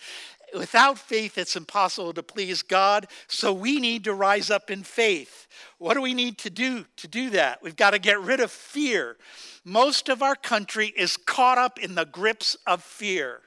Without 0.54 0.98
faith, 0.98 1.38
it's 1.38 1.56
impossible 1.56 2.12
to 2.12 2.22
please 2.22 2.62
God. 2.62 3.08
So 3.26 3.52
we 3.52 3.80
need 3.80 4.04
to 4.04 4.14
rise 4.14 4.50
up 4.50 4.70
in 4.70 4.84
faith. 4.84 5.48
What 5.78 5.94
do 5.94 6.00
we 6.00 6.14
need 6.14 6.38
to 6.38 6.50
do 6.50 6.84
to 6.96 7.08
do 7.08 7.30
that? 7.30 7.62
We've 7.62 7.76
got 7.76 7.90
to 7.90 7.98
get 7.98 8.20
rid 8.20 8.40
of 8.40 8.50
fear. 8.50 9.16
Most 9.64 10.08
of 10.08 10.22
our 10.22 10.34
country 10.36 10.92
is 10.96 11.16
caught 11.16 11.58
up 11.58 11.78
in 11.78 11.94
the 11.94 12.04
grips 12.04 12.56
of 12.66 12.82
fear. 12.82 13.40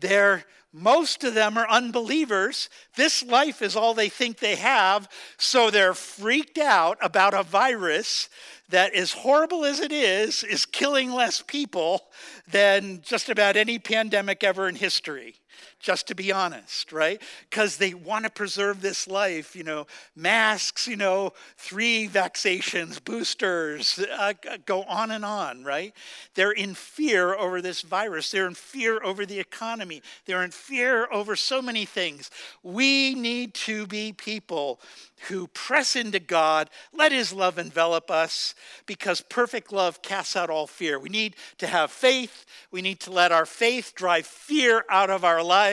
They're 0.00 0.44
most 0.72 1.24
of 1.24 1.32
them 1.32 1.56
are 1.56 1.68
unbelievers. 1.70 2.68
This 2.96 3.22
life 3.22 3.62
is 3.62 3.76
all 3.76 3.94
they 3.94 4.10
think 4.10 4.38
they 4.38 4.56
have, 4.56 5.08
so 5.38 5.70
they're 5.70 5.94
freaked 5.94 6.58
out 6.58 6.98
about 7.00 7.32
a 7.32 7.42
virus 7.42 8.28
that, 8.68 8.92
as 8.92 9.12
horrible 9.12 9.64
as 9.64 9.80
it 9.80 9.90
is, 9.90 10.44
is 10.44 10.66
killing 10.66 11.12
less 11.12 11.40
people 11.40 12.02
than 12.50 13.00
just 13.00 13.30
about 13.30 13.56
any 13.56 13.78
pandemic 13.78 14.44
ever 14.44 14.68
in 14.68 14.74
history 14.74 15.36
just 15.78 16.08
to 16.08 16.14
be 16.14 16.32
honest, 16.32 16.92
right? 16.92 17.20
Because 17.48 17.76
they 17.76 17.94
want 17.94 18.24
to 18.24 18.30
preserve 18.30 18.80
this 18.80 19.06
life, 19.06 19.54
you 19.54 19.62
know, 19.62 19.86
masks, 20.14 20.88
you 20.88 20.96
know, 20.96 21.32
three 21.56 22.08
vaccinations, 22.08 23.02
boosters, 23.02 23.98
uh, 24.18 24.32
go 24.64 24.82
on 24.84 25.10
and 25.10 25.24
on, 25.24 25.64
right? 25.64 25.92
They're 26.34 26.52
in 26.52 26.74
fear 26.74 27.34
over 27.34 27.60
this 27.60 27.82
virus. 27.82 28.30
They're 28.30 28.46
in 28.46 28.54
fear 28.54 29.02
over 29.04 29.26
the 29.26 29.38
economy. 29.38 30.02
They're 30.24 30.42
in 30.42 30.50
fear 30.50 31.08
over 31.12 31.36
so 31.36 31.60
many 31.60 31.84
things. 31.84 32.30
We 32.62 33.14
need 33.14 33.54
to 33.54 33.86
be 33.86 34.12
people 34.12 34.80
who 35.28 35.46
press 35.48 35.96
into 35.96 36.20
God, 36.20 36.68
let 36.92 37.12
His 37.12 37.32
love 37.32 37.58
envelop 37.58 38.10
us, 38.10 38.54
because 38.86 39.20
perfect 39.20 39.72
love 39.72 40.02
casts 40.02 40.36
out 40.36 40.50
all 40.50 40.66
fear. 40.66 40.98
We 40.98 41.08
need 41.08 41.36
to 41.58 41.66
have 41.66 41.90
faith. 41.90 42.44
We 42.70 42.82
need 42.82 43.00
to 43.00 43.10
let 43.10 43.32
our 43.32 43.46
faith 43.46 43.92
drive 43.94 44.26
fear 44.26 44.84
out 44.90 45.10
of 45.10 45.24
our 45.24 45.42
lives. 45.42 45.65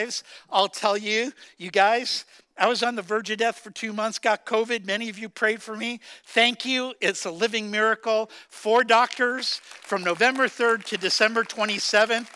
I'll 0.50 0.68
tell 0.68 0.96
you, 0.96 1.32
you 1.58 1.70
guys, 1.70 2.24
I 2.56 2.68
was 2.68 2.82
on 2.82 2.94
the 2.94 3.02
verge 3.02 3.30
of 3.30 3.38
death 3.38 3.58
for 3.58 3.70
two 3.70 3.92
months, 3.92 4.18
got 4.18 4.46
COVID. 4.46 4.86
Many 4.86 5.08
of 5.08 5.18
you 5.18 5.28
prayed 5.28 5.62
for 5.62 5.76
me. 5.76 6.00
Thank 6.24 6.64
you. 6.64 6.94
It's 7.00 7.24
a 7.24 7.30
living 7.30 7.70
miracle. 7.70 8.30
Four 8.48 8.84
doctors 8.84 9.60
from 9.64 10.04
November 10.04 10.46
3rd 10.46 10.84
to 10.84 10.96
December 10.96 11.42
27th 11.42 12.28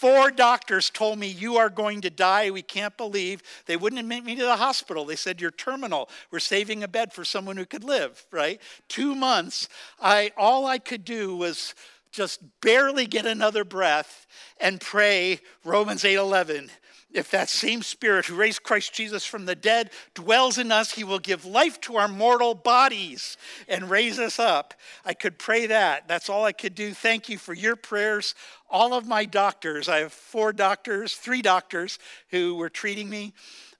Four 0.00 0.30
doctors 0.30 0.88
told 0.88 1.18
me, 1.18 1.26
You 1.26 1.58
are 1.58 1.68
going 1.68 2.00
to 2.00 2.08
die. 2.08 2.50
We 2.50 2.62
can't 2.62 2.96
believe. 2.96 3.42
They 3.66 3.76
wouldn't 3.76 4.00
admit 4.00 4.24
me 4.24 4.34
to 4.34 4.42
the 4.42 4.56
hospital. 4.56 5.04
They 5.04 5.14
said, 5.14 5.42
You're 5.42 5.50
terminal. 5.50 6.08
We're 6.30 6.38
saving 6.38 6.82
a 6.82 6.88
bed 6.88 7.12
for 7.12 7.22
someone 7.22 7.58
who 7.58 7.66
could 7.66 7.84
live, 7.84 8.24
right? 8.30 8.62
Two 8.88 9.14
months. 9.14 9.68
I, 10.00 10.32
all 10.38 10.64
I 10.64 10.78
could 10.78 11.04
do 11.04 11.36
was 11.36 11.74
just 12.12 12.40
barely 12.62 13.06
get 13.06 13.26
another 13.26 13.62
breath 13.62 14.26
and 14.58 14.80
pray 14.80 15.40
Romans 15.66 16.02
8 16.02 16.14
11 16.14 16.70
if 17.12 17.30
that 17.30 17.48
same 17.48 17.82
Spirit 17.82 18.26
who 18.26 18.36
raised 18.36 18.62
Christ 18.62 18.94
Jesus 18.94 19.24
from 19.24 19.44
the 19.44 19.56
dead 19.56 19.90
dwells 20.14 20.58
in 20.58 20.70
us, 20.70 20.92
he 20.92 21.04
will 21.04 21.18
give 21.18 21.44
life 21.44 21.80
to 21.82 21.96
our 21.96 22.08
mortal 22.08 22.54
bodies 22.54 23.36
and 23.68 23.90
raise 23.90 24.18
us 24.18 24.38
up. 24.38 24.74
I 25.04 25.14
could 25.14 25.38
pray 25.38 25.66
that. 25.66 26.06
That's 26.06 26.28
all 26.28 26.44
I 26.44 26.52
could 26.52 26.74
do. 26.74 26.94
Thank 26.94 27.28
you 27.28 27.36
for 27.36 27.52
your 27.52 27.76
prayers. 27.76 28.34
All 28.68 28.94
of 28.94 29.06
my 29.06 29.24
doctors, 29.24 29.88
I 29.88 29.98
have 29.98 30.12
four 30.12 30.52
doctors, 30.52 31.14
three 31.14 31.42
doctors 31.42 31.98
who 32.30 32.54
were 32.54 32.70
treating 32.70 33.10
me. 33.10 33.32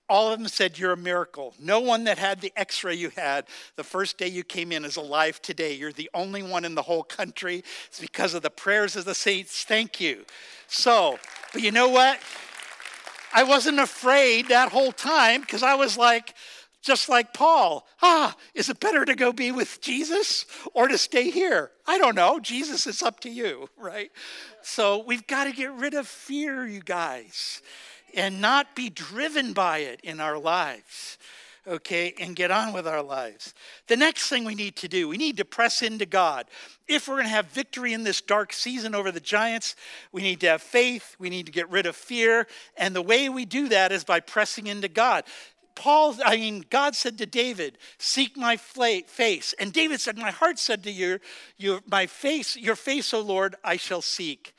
All 0.09 0.33
of 0.33 0.37
them 0.37 0.49
said, 0.49 0.77
You're 0.77 0.91
a 0.91 0.97
miracle. 0.97 1.53
No 1.57 1.79
one 1.79 2.03
that 2.03 2.17
had 2.17 2.41
the 2.41 2.51
x 2.57 2.83
ray 2.83 2.95
you 2.95 3.11
had 3.15 3.45
the 3.77 3.83
first 3.85 4.17
day 4.17 4.27
you 4.27 4.43
came 4.43 4.73
in 4.73 4.83
is 4.83 4.97
alive 4.97 5.41
today. 5.41 5.73
You're 5.73 5.93
the 5.93 6.09
only 6.13 6.43
one 6.43 6.65
in 6.65 6.75
the 6.75 6.81
whole 6.81 7.03
country. 7.03 7.63
It's 7.87 8.01
because 8.01 8.33
of 8.33 8.41
the 8.41 8.49
prayers 8.49 8.97
of 8.97 9.05
the 9.05 9.15
saints. 9.15 9.63
Thank 9.63 10.01
you. 10.01 10.25
So, 10.67 11.17
but 11.53 11.61
you 11.61 11.71
know 11.71 11.87
what? 11.87 12.19
I 13.33 13.43
wasn't 13.43 13.79
afraid 13.79 14.49
that 14.49 14.71
whole 14.71 14.91
time 14.91 15.41
because 15.41 15.63
I 15.63 15.75
was 15.75 15.97
like, 15.97 16.33
just 16.81 17.09
like 17.09 17.33
Paul, 17.33 17.85
ah, 18.01 18.35
is 18.55 18.69
it 18.69 18.79
better 18.79 19.05
to 19.05 19.15
go 19.15 19.31
be 19.31 19.51
with 19.51 19.81
Jesus 19.81 20.45
or 20.73 20.87
to 20.87 20.97
stay 20.97 21.29
here? 21.29 21.71
I 21.85 21.97
don't 21.97 22.15
know. 22.15 22.39
Jesus, 22.39 22.87
it's 22.87 23.03
up 23.03 23.19
to 23.21 23.29
you, 23.29 23.69
right? 23.77 24.11
So 24.61 25.03
we've 25.03 25.25
got 25.27 25.45
to 25.45 25.51
get 25.51 25.71
rid 25.73 25.93
of 25.93 26.07
fear, 26.07 26.65
you 26.65 26.81
guys, 26.81 27.61
and 28.15 28.41
not 28.41 28.75
be 28.75 28.89
driven 28.89 29.53
by 29.53 29.79
it 29.79 30.01
in 30.03 30.19
our 30.19 30.37
lives 30.37 31.17
okay, 31.67 32.13
and 32.19 32.35
get 32.35 32.51
on 32.51 32.73
with 32.73 32.87
our 32.87 33.03
lives. 33.03 33.53
The 33.87 33.95
next 33.95 34.27
thing 34.29 34.45
we 34.45 34.55
need 34.55 34.75
to 34.77 34.87
do, 34.87 35.07
we 35.07 35.17
need 35.17 35.37
to 35.37 35.45
press 35.45 35.81
into 35.81 36.05
God. 36.05 36.47
If 36.87 37.07
we're 37.07 37.15
going 37.15 37.25
to 37.25 37.29
have 37.29 37.47
victory 37.47 37.93
in 37.93 38.03
this 38.03 38.21
dark 38.21 38.53
season 38.53 38.95
over 38.95 39.11
the 39.11 39.19
giants, 39.19 39.75
we 40.11 40.21
need 40.21 40.39
to 40.41 40.47
have 40.47 40.61
faith, 40.61 41.15
we 41.19 41.29
need 41.29 41.45
to 41.45 41.51
get 41.51 41.69
rid 41.69 41.85
of 41.85 41.95
fear, 41.95 42.47
and 42.77 42.95
the 42.95 43.01
way 43.01 43.29
we 43.29 43.45
do 43.45 43.69
that 43.69 43.91
is 43.91 44.03
by 44.03 44.19
pressing 44.19 44.67
into 44.67 44.87
God. 44.87 45.23
Paul, 45.73 46.15
I 46.25 46.35
mean, 46.35 46.65
God 46.69 46.95
said 46.95 47.17
to 47.19 47.25
David, 47.25 47.77
"Seek 47.97 48.35
my 48.35 48.57
face," 48.57 49.53
and 49.57 49.71
David 49.71 50.01
said, 50.01 50.17
"My 50.17 50.31
heart 50.31 50.59
said 50.59 50.83
to 50.83 50.91
you, 50.91 51.19
your, 51.57 51.81
my 51.87 52.07
face, 52.07 52.55
your 52.55 52.75
face, 52.75 53.13
O 53.13 53.21
Lord, 53.21 53.55
I 53.63 53.77
shall 53.77 54.01
seek." 54.01 54.53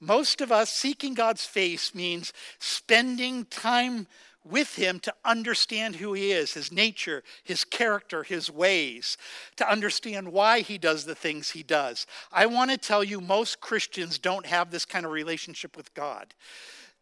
Most 0.00 0.40
of 0.40 0.50
us 0.50 0.72
seeking 0.72 1.14
God's 1.14 1.46
face 1.46 1.94
means 1.94 2.32
spending 2.58 3.44
time 3.46 4.06
with 4.44 4.76
him 4.76 5.00
to 5.00 5.14
understand 5.24 5.96
who 5.96 6.12
he 6.12 6.32
is, 6.32 6.52
his 6.52 6.70
nature, 6.70 7.22
his 7.42 7.64
character, 7.64 8.22
his 8.22 8.50
ways, 8.50 9.16
to 9.56 9.70
understand 9.70 10.32
why 10.32 10.60
he 10.60 10.78
does 10.78 11.04
the 11.04 11.14
things 11.14 11.50
he 11.50 11.62
does. 11.62 12.06
I 12.30 12.46
want 12.46 12.70
to 12.70 12.76
tell 12.76 13.02
you, 13.02 13.20
most 13.20 13.60
Christians 13.60 14.18
don't 14.18 14.46
have 14.46 14.70
this 14.70 14.84
kind 14.84 15.06
of 15.06 15.12
relationship 15.12 15.76
with 15.76 15.94
God. 15.94 16.34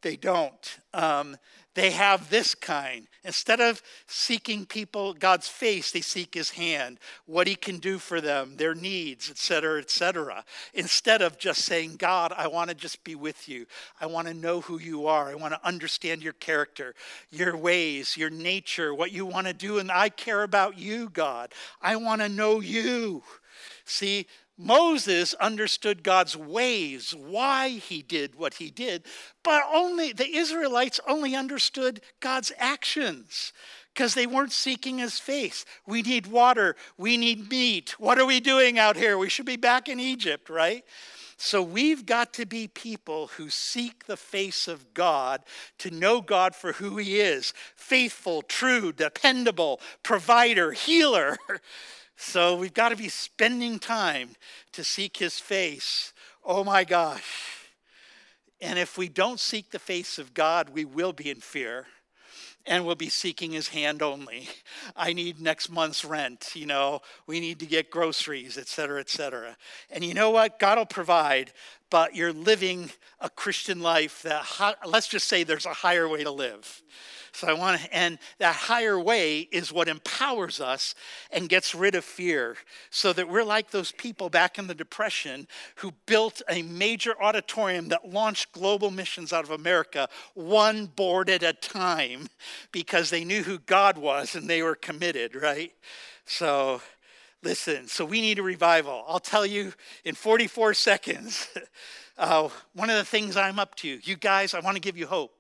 They 0.03 0.17
don't. 0.17 0.79
Um, 0.93 1.37
they 1.75 1.91
have 1.91 2.29
this 2.29 2.55
kind. 2.55 3.07
Instead 3.25 3.61
of 3.61 3.83
seeking 4.07 4.67
people, 4.67 5.15
God's 5.15 5.49
face, 5.49 5.93
they 5.93 6.01
seek 6.01 6.35
his 6.35 6.51
hand, 6.51 6.99
what 7.27 7.47
he 7.47 7.55
can 7.55 7.79
do 7.79 7.99
for 7.99 8.21
them, 8.21 8.57
their 8.57 8.75
needs, 8.75 9.31
etc., 9.31 9.79
etc. 9.79 10.45
Instead 10.75 11.23
of 11.23 11.39
just 11.39 11.65
saying, 11.65 11.97
God, 11.97 12.33
I 12.37 12.49
want 12.49 12.69
to 12.71 12.75
just 12.75 13.05
be 13.05 13.15
with 13.15 13.49
you. 13.49 13.67
I 14.01 14.07
want 14.07 14.29
to 14.29 14.35
know 14.35 14.61
who 14.61 14.79
you 14.79 15.07
are. 15.07 15.31
I 15.31 15.35
want 15.35 15.55
to 15.55 15.67
understand 15.67 16.23
your 16.23 16.35
character, 16.35 16.95
your 17.31 17.57
ways, 17.57 18.17
your 18.17 18.31
nature, 18.31 18.93
what 18.95 19.13
you 19.13 19.25
want 19.25 19.47
to 19.47 19.55
do. 19.55 19.79
And 19.79 19.91
I 19.91 20.09
care 20.09 20.43
about 20.43 20.79
you, 20.79 21.09
God. 21.09 21.53
I 21.81 21.97
want 21.97 22.21
to 22.23 22.29
know 22.29 22.61
you. 22.61 23.23
See, 23.93 24.27
Moses 24.57 25.35
understood 25.35 26.03
God's 26.03 26.35
ways, 26.35 27.15
why 27.15 27.69
he 27.69 28.01
did 28.01 28.37
what 28.37 28.55
he 28.55 28.71
did, 28.71 29.05
but 29.43 29.65
only 29.71 30.15
the 30.15 30.35
Israelites 30.35 30.99
only 31.07 31.37
understood 31.37 32.01
God's 32.21 32.53
actions 32.57 33.53
because 33.93 34.15
they 34.15 34.27
weren't 34.27 34.53
seeking 34.53 34.97
his 34.97 35.19
face. 35.19 35.67
We 35.87 36.01
need 36.01 36.27
water, 36.27 36.75
we 36.97 37.19
need 37.19 37.51
meat. 37.51 38.01
What 38.01 38.19
are 38.19 38.25
we 38.25 38.41
doing 38.41 38.79
out 38.79 38.97
here? 38.97 39.19
We 39.19 39.29
should 39.29 39.45
be 39.45 39.57
back 39.57 39.91
in 39.91 40.01
Egypt, 40.01 40.49
right? 40.49 40.85
So 41.37 41.63
we've 41.63 42.07
got 42.07 42.33
to 42.35 42.47
be 42.47 42.69
people 42.69 43.27
who 43.27 43.51
seek 43.51 44.07
the 44.07 44.17
face 44.17 44.69
of 44.69 44.95
God 44.95 45.43
to 45.81 45.91
know 45.91 46.23
God 46.23 46.55
for 46.55 46.73
who 46.73 46.97
he 46.97 47.21
is 47.21 47.53
faithful, 47.77 48.41
true, 48.41 48.91
dependable, 48.91 49.83
provider, 50.03 50.73
healer. 50.73 51.37
So 52.17 52.57
we've 52.57 52.75
got 52.75 52.91
to 52.91 52.97
be 52.97 53.09
spending 53.09 53.79
time 53.79 54.31
to 54.73 54.85
seek 54.85 55.17
his 55.17 55.39
face. 55.39 56.13
Oh 56.45 56.65
my 56.65 56.85
gosh. 56.85 57.59
And 58.61 58.79
if 58.79 58.97
we 58.97 59.09
don't 59.09 59.41
seek 59.41 59.71
the 59.71 59.79
face 59.79 60.19
of 60.19 60.35
God, 60.35 60.71
we 60.71 60.85
will 60.85 61.13
be 61.13 61.31
in 61.31 61.41
fear 61.41 61.87
and 62.65 62.87
we'll 62.87 62.95
be 62.95 63.09
seeking 63.09 63.51
his 63.51 63.69
hand 63.69 64.03
only. 64.03 64.49
I 64.95 65.13
need 65.13 65.41
next 65.41 65.69
month's 65.69 66.05
rent, 66.05 66.53
you 66.55 66.65
know, 66.65 67.01
we 67.27 67.41
need 67.41 67.59
to 67.59 67.67
get 67.67 67.91
groceries, 67.91 68.57
et 68.57 68.69
cetera, 68.69 69.01
et 69.01 69.11
cetera. 69.11 69.57
And 69.91 70.05
you 70.05 70.15
know 70.15 70.31
what? 70.31 70.61
God 70.61 70.79
will 70.79 70.87
provide, 70.87 71.53
but 71.91 72.15
you're 72.15 72.33
living 72.33 72.93
a 73.19 73.29
Christian 73.29 73.81
life 73.81 74.23
that, 74.23 74.47
let's 74.87 75.09
just 75.09 75.27
say 75.27 75.43
there's 75.43 75.67
a 75.67 75.75
higher 75.75 76.09
way 76.09 76.23
to 76.23 76.31
live. 76.31 76.83
So 77.35 77.49
I 77.49 77.55
want 77.55 77.81
to, 77.81 77.95
and 77.97 78.19
that 78.39 78.55
higher 78.55 79.01
way 79.01 79.41
is 79.41 79.73
what 79.73 79.89
empowers 79.89 80.61
us 80.61 80.95
and 81.31 81.49
gets 81.49 81.75
rid 81.75 81.95
of 81.95 82.05
fear 82.05 82.57
so 82.91 83.15
that 83.15 83.29
we're 83.29 83.43
like 83.43 83.71
those 83.71 83.91
people 83.91 84.29
back 84.29 84.59
in 84.59 84.67
the 84.67 84.75
Depression 84.75 85.49
who 85.77 85.93
built 86.05 86.43
a 86.51 86.61
major 86.63 87.21
auditorium 87.21 87.89
that 87.89 88.11
launched 88.11 88.53
global 88.53 88.91
missions 88.91 89.33
out 89.33 89.45
of 89.45 89.51
America, 89.51 90.11
one 90.35 90.85
board 90.85 91.31
at 91.31 91.43
a 91.43 91.55
time, 91.55 92.29
because 92.71 93.09
they 93.09 93.25
knew 93.25 93.43
who 93.43 93.59
God 93.61 93.97
was 93.97 94.35
and 94.35 94.49
they 94.49 94.63
were 94.63 94.75
committed, 94.75 95.35
right? 95.35 95.73
So, 96.27 96.83
listen, 97.43 97.89
so 97.89 98.05
we 98.05 98.21
need 98.21 98.41
a 98.41 98.43
revival. 98.43 99.05
I'll 99.09 99.19
tell 99.19 99.47
you 99.47 99.73
in 100.05 100.15
44 100.15 100.75
seconds. 100.75 101.49
Uh, 102.19 102.51
one 102.75 102.91
of 102.91 102.97
the 102.97 103.07
things 103.07 103.39
I'm 103.39 103.59
up 103.59 103.75
to, 103.77 103.89
you 103.89 104.17
guys, 104.17 104.53
I 104.53 104.61
want 104.61 104.77
to 104.77 104.81
give 104.81 104.99
you 104.99 105.07
hope. 105.07 105.33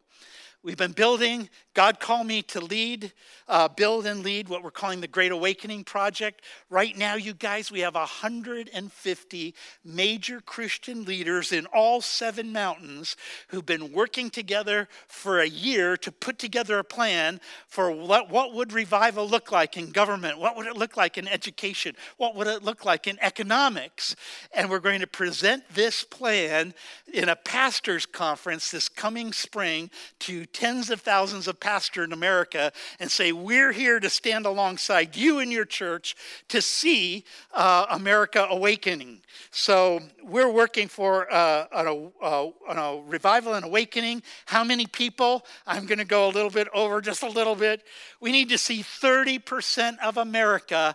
We've 0.64 0.76
been 0.76 0.92
building. 0.92 1.50
God 1.74 1.98
called 1.98 2.28
me 2.28 2.42
to 2.42 2.60
lead, 2.60 3.12
uh, 3.48 3.66
build 3.66 4.06
and 4.06 4.22
lead 4.22 4.48
what 4.48 4.62
we're 4.62 4.70
calling 4.70 5.00
the 5.00 5.08
Great 5.08 5.32
Awakening 5.32 5.82
Project. 5.82 6.42
Right 6.70 6.96
now, 6.96 7.16
you 7.16 7.34
guys, 7.34 7.72
we 7.72 7.80
have 7.80 7.96
150 7.96 9.54
major 9.84 10.40
Christian 10.40 11.04
leaders 11.04 11.50
in 11.50 11.66
all 11.66 12.00
seven 12.00 12.52
mountains 12.52 13.16
who've 13.48 13.66
been 13.66 13.92
working 13.92 14.30
together 14.30 14.88
for 15.08 15.40
a 15.40 15.48
year 15.48 15.96
to 15.96 16.12
put 16.12 16.38
together 16.38 16.78
a 16.78 16.84
plan 16.84 17.40
for 17.66 17.90
what, 17.90 18.30
what 18.30 18.54
would 18.54 18.72
revival 18.72 19.26
look 19.26 19.50
like 19.50 19.76
in 19.76 19.90
government? 19.90 20.38
What 20.38 20.56
would 20.56 20.66
it 20.66 20.76
look 20.76 20.96
like 20.96 21.18
in 21.18 21.26
education? 21.26 21.96
What 22.18 22.36
would 22.36 22.46
it 22.46 22.62
look 22.62 22.84
like 22.84 23.08
in 23.08 23.18
economics? 23.20 24.14
And 24.52 24.70
we're 24.70 24.78
going 24.78 25.00
to 25.00 25.08
present 25.08 25.64
this 25.74 26.04
plan 26.04 26.72
in 27.12 27.28
a 27.28 27.36
pastor's 27.36 28.06
conference 28.06 28.70
this 28.70 28.88
coming 28.88 29.32
spring 29.32 29.90
to 30.20 30.46
tens 30.52 30.90
of 30.90 31.00
thousands 31.00 31.48
of 31.48 31.60
pastors 31.60 32.06
in 32.06 32.12
America 32.12 32.72
and 33.00 33.10
say, 33.10 33.32
We're 33.32 33.72
here 33.72 34.00
to 34.00 34.10
stand 34.10 34.46
alongside 34.46 35.16
you 35.16 35.38
and 35.38 35.50
your 35.52 35.64
church 35.64 36.16
to 36.48 36.62
see 36.62 37.24
uh, 37.52 37.86
America 37.90 38.46
awakening. 38.48 39.20
So 39.50 40.00
we're 40.22 40.50
working 40.50 40.88
for 40.88 41.32
uh, 41.32 41.66
a, 41.72 42.52
a 42.68 43.02
revival 43.06 43.54
and 43.54 43.64
awakening. 43.64 44.22
How 44.46 44.64
many 44.64 44.86
people? 44.86 45.44
I'm 45.66 45.86
going 45.86 45.98
to 45.98 46.04
go 46.04 46.28
a 46.28 46.32
little 46.32 46.50
bit 46.50 46.68
over 46.74 47.00
just 47.00 47.22
a 47.22 47.28
little 47.28 47.54
bit. 47.54 47.82
We 48.20 48.32
need 48.32 48.48
to 48.50 48.58
see 48.58 48.82
30% 48.82 49.98
of 49.98 50.16
America 50.16 50.94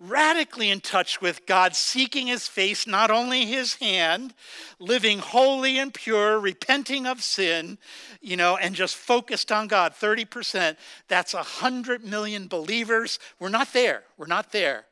radically 0.00 0.70
in 0.70 0.80
touch 0.80 1.20
with 1.20 1.44
God, 1.44 1.76
seeking 1.76 2.26
his 2.26 2.48
face, 2.48 2.86
not 2.86 3.10
only 3.10 3.44
his 3.44 3.74
hand, 3.74 4.32
living 4.78 5.18
holy 5.18 5.78
and 5.78 5.92
pure, 5.92 6.40
repenting 6.40 7.06
of 7.06 7.22
sin, 7.22 7.76
you 8.22 8.36
know, 8.36 8.56
and 8.56 8.74
just 8.74 8.96
focused 8.96 9.52
on 9.52 9.68
God. 9.68 9.92
30%, 9.92 10.76
that's 11.06 11.34
100 11.34 12.02
million 12.02 12.48
believers. 12.48 13.18
We're 13.38 13.50
not 13.50 13.72
there. 13.74 14.04
We're 14.16 14.26
not 14.26 14.52
there. 14.52 14.86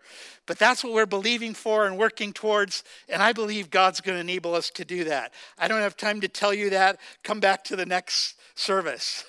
But 0.44 0.58
that's 0.58 0.84
what 0.84 0.92
we're 0.92 1.06
believing 1.06 1.54
for 1.54 1.86
and 1.86 1.98
working 1.98 2.32
towards, 2.32 2.84
and 3.08 3.22
I 3.22 3.32
believe 3.32 3.70
God's 3.70 4.00
going 4.00 4.16
to 4.16 4.20
enable 4.20 4.54
us 4.54 4.70
to 4.70 4.84
do 4.84 5.04
that. 5.04 5.32
I 5.58 5.68
don't 5.68 5.80
have 5.80 5.96
time 5.96 6.20
to 6.20 6.28
tell 6.28 6.54
you 6.54 6.70
that. 6.70 6.98
Come 7.22 7.40
back 7.40 7.64
to 7.64 7.76
the 7.76 7.86
next 7.86 8.36
service 8.54 9.24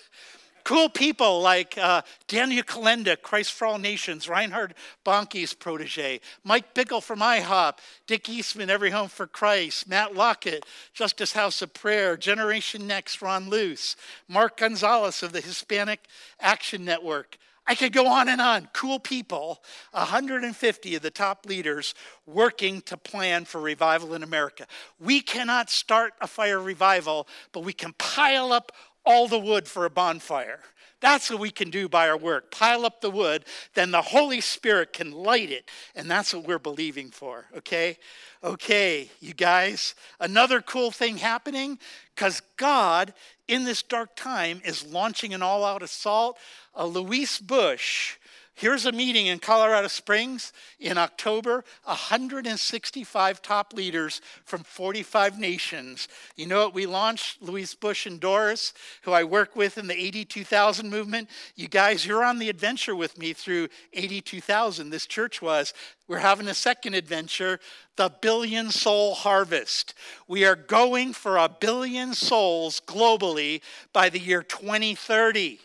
cool 0.70 0.88
people 0.88 1.42
like 1.42 1.76
uh, 1.80 2.00
Daniel 2.28 2.62
Kolenda, 2.62 3.20
Christ 3.20 3.54
for 3.54 3.66
All 3.66 3.80
Nations, 3.80 4.30
Reinhard 4.30 4.76
Bonnke's 5.04 5.56
protege, 5.56 6.22
Mike 6.44 6.76
Bickle 6.76 7.02
from 7.02 7.22
IHOP, 7.22 7.80
Dick 8.06 8.30
Eastman, 8.30 8.70
Every 8.70 8.92
Home 8.92 9.10
for 9.10 9.26
Christ, 9.26 9.90
Matt 9.90 10.14
Lockett, 10.14 10.68
Justice 10.94 11.34
House 11.34 11.64
of 11.64 11.74
Prayer, 11.74 12.16
Generation 12.16 12.86
Next, 12.86 13.20
Ron 13.20 13.50
Luce, 13.50 13.96
Mark 14.28 14.58
Gonzalez 14.58 15.24
of 15.24 15.32
the 15.32 15.42
Hispanic 15.42 16.02
Action 16.40 16.86
Network. 16.86 17.40
I 17.70 17.76
could 17.76 17.94
go 17.94 18.08
on 18.08 18.30
and 18.30 18.42
on. 18.42 18.68
Cool 18.74 18.98
people, 18.98 19.64
150 19.92 20.96
of 20.96 21.02
the 21.04 21.12
top 21.12 21.46
leaders 21.46 21.94
working 22.26 22.82
to 22.82 22.98
plan 22.98 23.46
for 23.46 23.62
revival 23.62 24.16
in 24.16 24.24
America. 24.24 24.66
We 25.00 25.22
cannot 25.22 25.70
start 25.70 26.14
a 26.20 26.26
fire 26.26 26.60
revival, 26.60 27.28
but 27.52 27.64
we 27.64 27.74
can 27.74 27.94
pile 27.94 28.52
up 28.52 28.72
all 29.06 29.28
the 29.28 29.40
wood 29.40 29.68
for 29.68 29.86
a 29.86 29.90
bonfire. 29.90 30.60
That's 31.02 31.30
what 31.30 31.40
we 31.40 31.50
can 31.50 31.70
do 31.70 31.88
by 31.88 32.10
our 32.10 32.18
work. 32.18 32.52
Pile 32.52 32.86
up 32.86 33.00
the 33.00 33.10
wood, 33.10 33.46
then 33.74 33.92
the 33.92 34.02
Holy 34.02 34.42
Spirit 34.42 34.92
can 34.92 35.12
light 35.12 35.50
it. 35.50 35.70
And 35.96 36.12
that's 36.12 36.34
what 36.34 36.46
we're 36.46 36.60
believing 36.60 37.10
for, 37.10 37.46
okay? 37.58 37.98
Okay, 38.44 39.10
you 39.22 39.34
guys, 39.34 39.96
another 40.20 40.62
cool 40.62 40.92
thing 40.92 41.18
happening 41.18 41.80
because 42.16 42.42
God, 42.58 43.14
in 43.48 43.64
this 43.64 43.82
dark 43.82 44.16
time, 44.16 44.62
is 44.66 44.86
launching 44.86 45.34
an 45.34 45.42
all 45.42 45.64
out 45.64 45.84
assault. 45.84 46.38
A 46.76 46.86
Luis 46.86 47.40
Bush, 47.40 48.18
Here's 48.60 48.86
a 48.86 48.92
meeting 48.92 49.28
in 49.28 49.40
Colorado 49.40 49.88
Springs 49.88 50.52
in 50.82 50.98
October 50.98 51.64
165 51.86 53.42
top 53.42 53.72
leaders 53.72 54.20
from 54.44 54.64
45 54.64 55.40
nations. 55.40 56.10
You 56.36 56.46
know 56.46 56.66
what? 56.66 56.74
We 56.74 56.86
launched 56.86 57.42
Luis 57.42 57.74
Bush 57.74 58.06
and 58.06 58.20
Doris, 58.20 58.74
who 59.04 59.14
I 59.14 59.24
work 59.24 59.56
with 59.56 59.78
in 59.78 59.88
the 59.88 59.98
82,000 59.98 60.90
movement. 60.90 61.30
You 61.56 61.70
guys, 61.70 62.06
you're 62.06 62.26
on 62.26 62.38
the 62.38 62.50
adventure 62.50 62.98
with 62.98 63.18
me 63.18 63.32
through 63.32 63.70
82,000. 63.94 64.90
This 64.90 65.06
church 65.06 65.42
was. 65.42 65.74
We're 66.10 66.18
having 66.18 66.50
a 66.50 66.54
second 66.54 66.96
adventure, 66.96 67.62
the 67.96 68.12
billion 68.22 68.72
soul 68.72 69.16
harvest. 69.16 69.94
We 70.28 70.44
are 70.44 70.58
going 70.58 71.14
for 71.14 71.38
a 71.38 71.48
billion 71.48 72.14
souls 72.14 72.82
globally 72.86 73.62
by 73.94 74.10
the 74.10 74.20
year 74.20 74.44
2030 74.44 75.62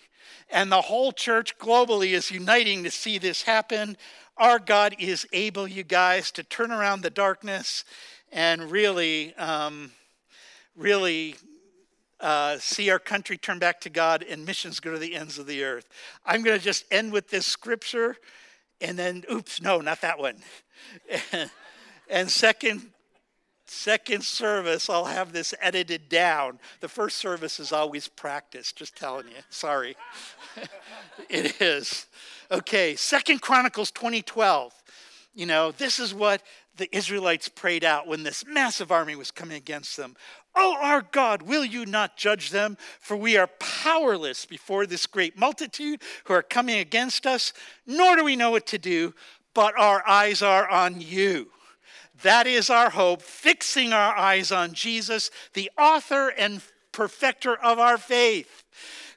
and 0.50 0.70
the 0.70 0.82
whole 0.82 1.12
church 1.12 1.58
globally 1.58 2.12
is 2.12 2.30
uniting 2.30 2.84
to 2.84 2.90
see 2.90 3.18
this 3.18 3.42
happen. 3.42 3.96
Our 4.36 4.58
God 4.58 4.96
is 4.98 5.26
able, 5.32 5.68
you 5.68 5.82
guys, 5.82 6.30
to 6.32 6.42
turn 6.42 6.72
around 6.72 7.02
the 7.02 7.10
darkness 7.10 7.84
and 8.32 8.70
really, 8.70 9.34
um, 9.36 9.92
really 10.76 11.36
uh, 12.20 12.58
see 12.58 12.90
our 12.90 12.98
country 12.98 13.36
turn 13.36 13.58
back 13.58 13.80
to 13.82 13.90
God 13.90 14.22
and 14.22 14.44
missions 14.46 14.80
go 14.80 14.92
to 14.92 14.98
the 14.98 15.14
ends 15.14 15.38
of 15.38 15.46
the 15.46 15.62
earth. 15.62 15.88
I'm 16.24 16.42
going 16.42 16.58
to 16.58 16.64
just 16.64 16.84
end 16.90 17.12
with 17.12 17.30
this 17.30 17.46
scripture 17.46 18.16
and 18.80 18.98
then, 18.98 19.24
oops, 19.30 19.62
no, 19.62 19.80
not 19.80 20.00
that 20.00 20.18
one. 20.18 20.36
and 22.10 22.30
second, 22.30 22.90
second 23.66 24.24
service, 24.24 24.88
I'll 24.88 25.06
have 25.06 25.32
this 25.32 25.54
edited 25.60 26.08
down. 26.08 26.58
The 26.80 26.88
first 26.88 27.18
service 27.18 27.58
is 27.60 27.72
always 27.72 28.08
practice, 28.08 28.72
just 28.72 28.96
telling 28.96 29.28
you. 29.28 29.42
Sorry. 29.50 29.96
it 31.28 31.60
is. 31.60 32.06
Okay, 32.50 32.96
Second 32.96 33.40
Chronicles 33.40 33.90
2012. 33.90 34.72
You 35.34 35.46
know, 35.46 35.72
this 35.72 35.98
is 35.98 36.14
what 36.14 36.42
the 36.76 36.94
Israelites 36.94 37.48
prayed 37.48 37.84
out 37.84 38.06
when 38.06 38.22
this 38.22 38.44
massive 38.46 38.90
army 38.90 39.16
was 39.16 39.30
coming 39.30 39.56
against 39.56 39.96
them. 39.96 40.16
Oh, 40.56 40.76
our 40.80 41.02
God, 41.02 41.42
will 41.42 41.64
you 41.64 41.86
not 41.86 42.16
judge 42.16 42.50
them? 42.50 42.76
For 43.00 43.16
we 43.16 43.36
are 43.36 43.48
powerless 43.58 44.46
before 44.46 44.86
this 44.86 45.06
great 45.06 45.38
multitude 45.38 46.02
who 46.24 46.34
are 46.34 46.42
coming 46.42 46.78
against 46.78 47.26
us, 47.26 47.52
nor 47.86 48.16
do 48.16 48.24
we 48.24 48.36
know 48.36 48.50
what 48.50 48.66
to 48.68 48.78
do, 48.78 49.14
but 49.52 49.74
our 49.78 50.06
eyes 50.06 50.42
are 50.42 50.68
on 50.68 51.00
you. 51.00 51.50
That 52.24 52.46
is 52.46 52.70
our 52.70 52.88
hope, 52.88 53.20
fixing 53.20 53.92
our 53.92 54.16
eyes 54.16 54.50
on 54.50 54.72
Jesus, 54.72 55.30
the 55.52 55.70
author 55.76 56.30
and 56.30 56.62
perfecter 56.90 57.54
of 57.54 57.78
our 57.78 57.98
faith, 57.98 58.64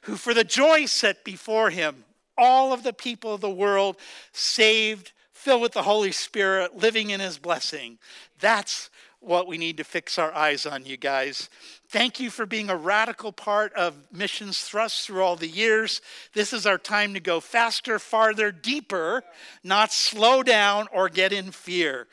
who 0.02 0.16
for 0.16 0.34
the 0.34 0.44
joy 0.44 0.84
set 0.84 1.24
before 1.24 1.70
him, 1.70 2.04
all 2.36 2.74
of 2.74 2.82
the 2.82 2.92
people 2.92 3.32
of 3.32 3.40
the 3.40 3.50
world 3.50 3.96
saved, 4.32 5.12
filled 5.32 5.62
with 5.62 5.72
the 5.72 5.84
Holy 5.84 6.12
Spirit, 6.12 6.76
living 6.76 7.08
in 7.08 7.18
his 7.18 7.38
blessing. 7.38 7.96
That's 8.40 8.90
what 9.20 9.46
we 9.46 9.56
need 9.56 9.78
to 9.78 9.84
fix 9.84 10.18
our 10.18 10.32
eyes 10.34 10.66
on, 10.66 10.84
you 10.84 10.98
guys. 10.98 11.48
Thank 11.88 12.20
you 12.20 12.28
for 12.28 12.44
being 12.44 12.68
a 12.68 12.76
radical 12.76 13.32
part 13.32 13.72
of 13.72 13.96
Missions 14.12 14.60
Thrust 14.60 15.06
through 15.06 15.22
all 15.22 15.36
the 15.36 15.48
years. 15.48 16.02
This 16.34 16.52
is 16.52 16.66
our 16.66 16.76
time 16.76 17.14
to 17.14 17.20
go 17.20 17.40
faster, 17.40 17.98
farther, 17.98 18.52
deeper, 18.52 19.24
not 19.64 19.94
slow 19.94 20.42
down 20.42 20.88
or 20.92 21.08
get 21.08 21.32
in 21.32 21.52
fear. 21.52 22.06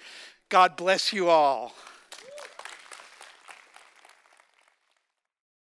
God 0.55 0.77
bless 0.77 1.11
you 1.11 1.27
all. 1.27 1.73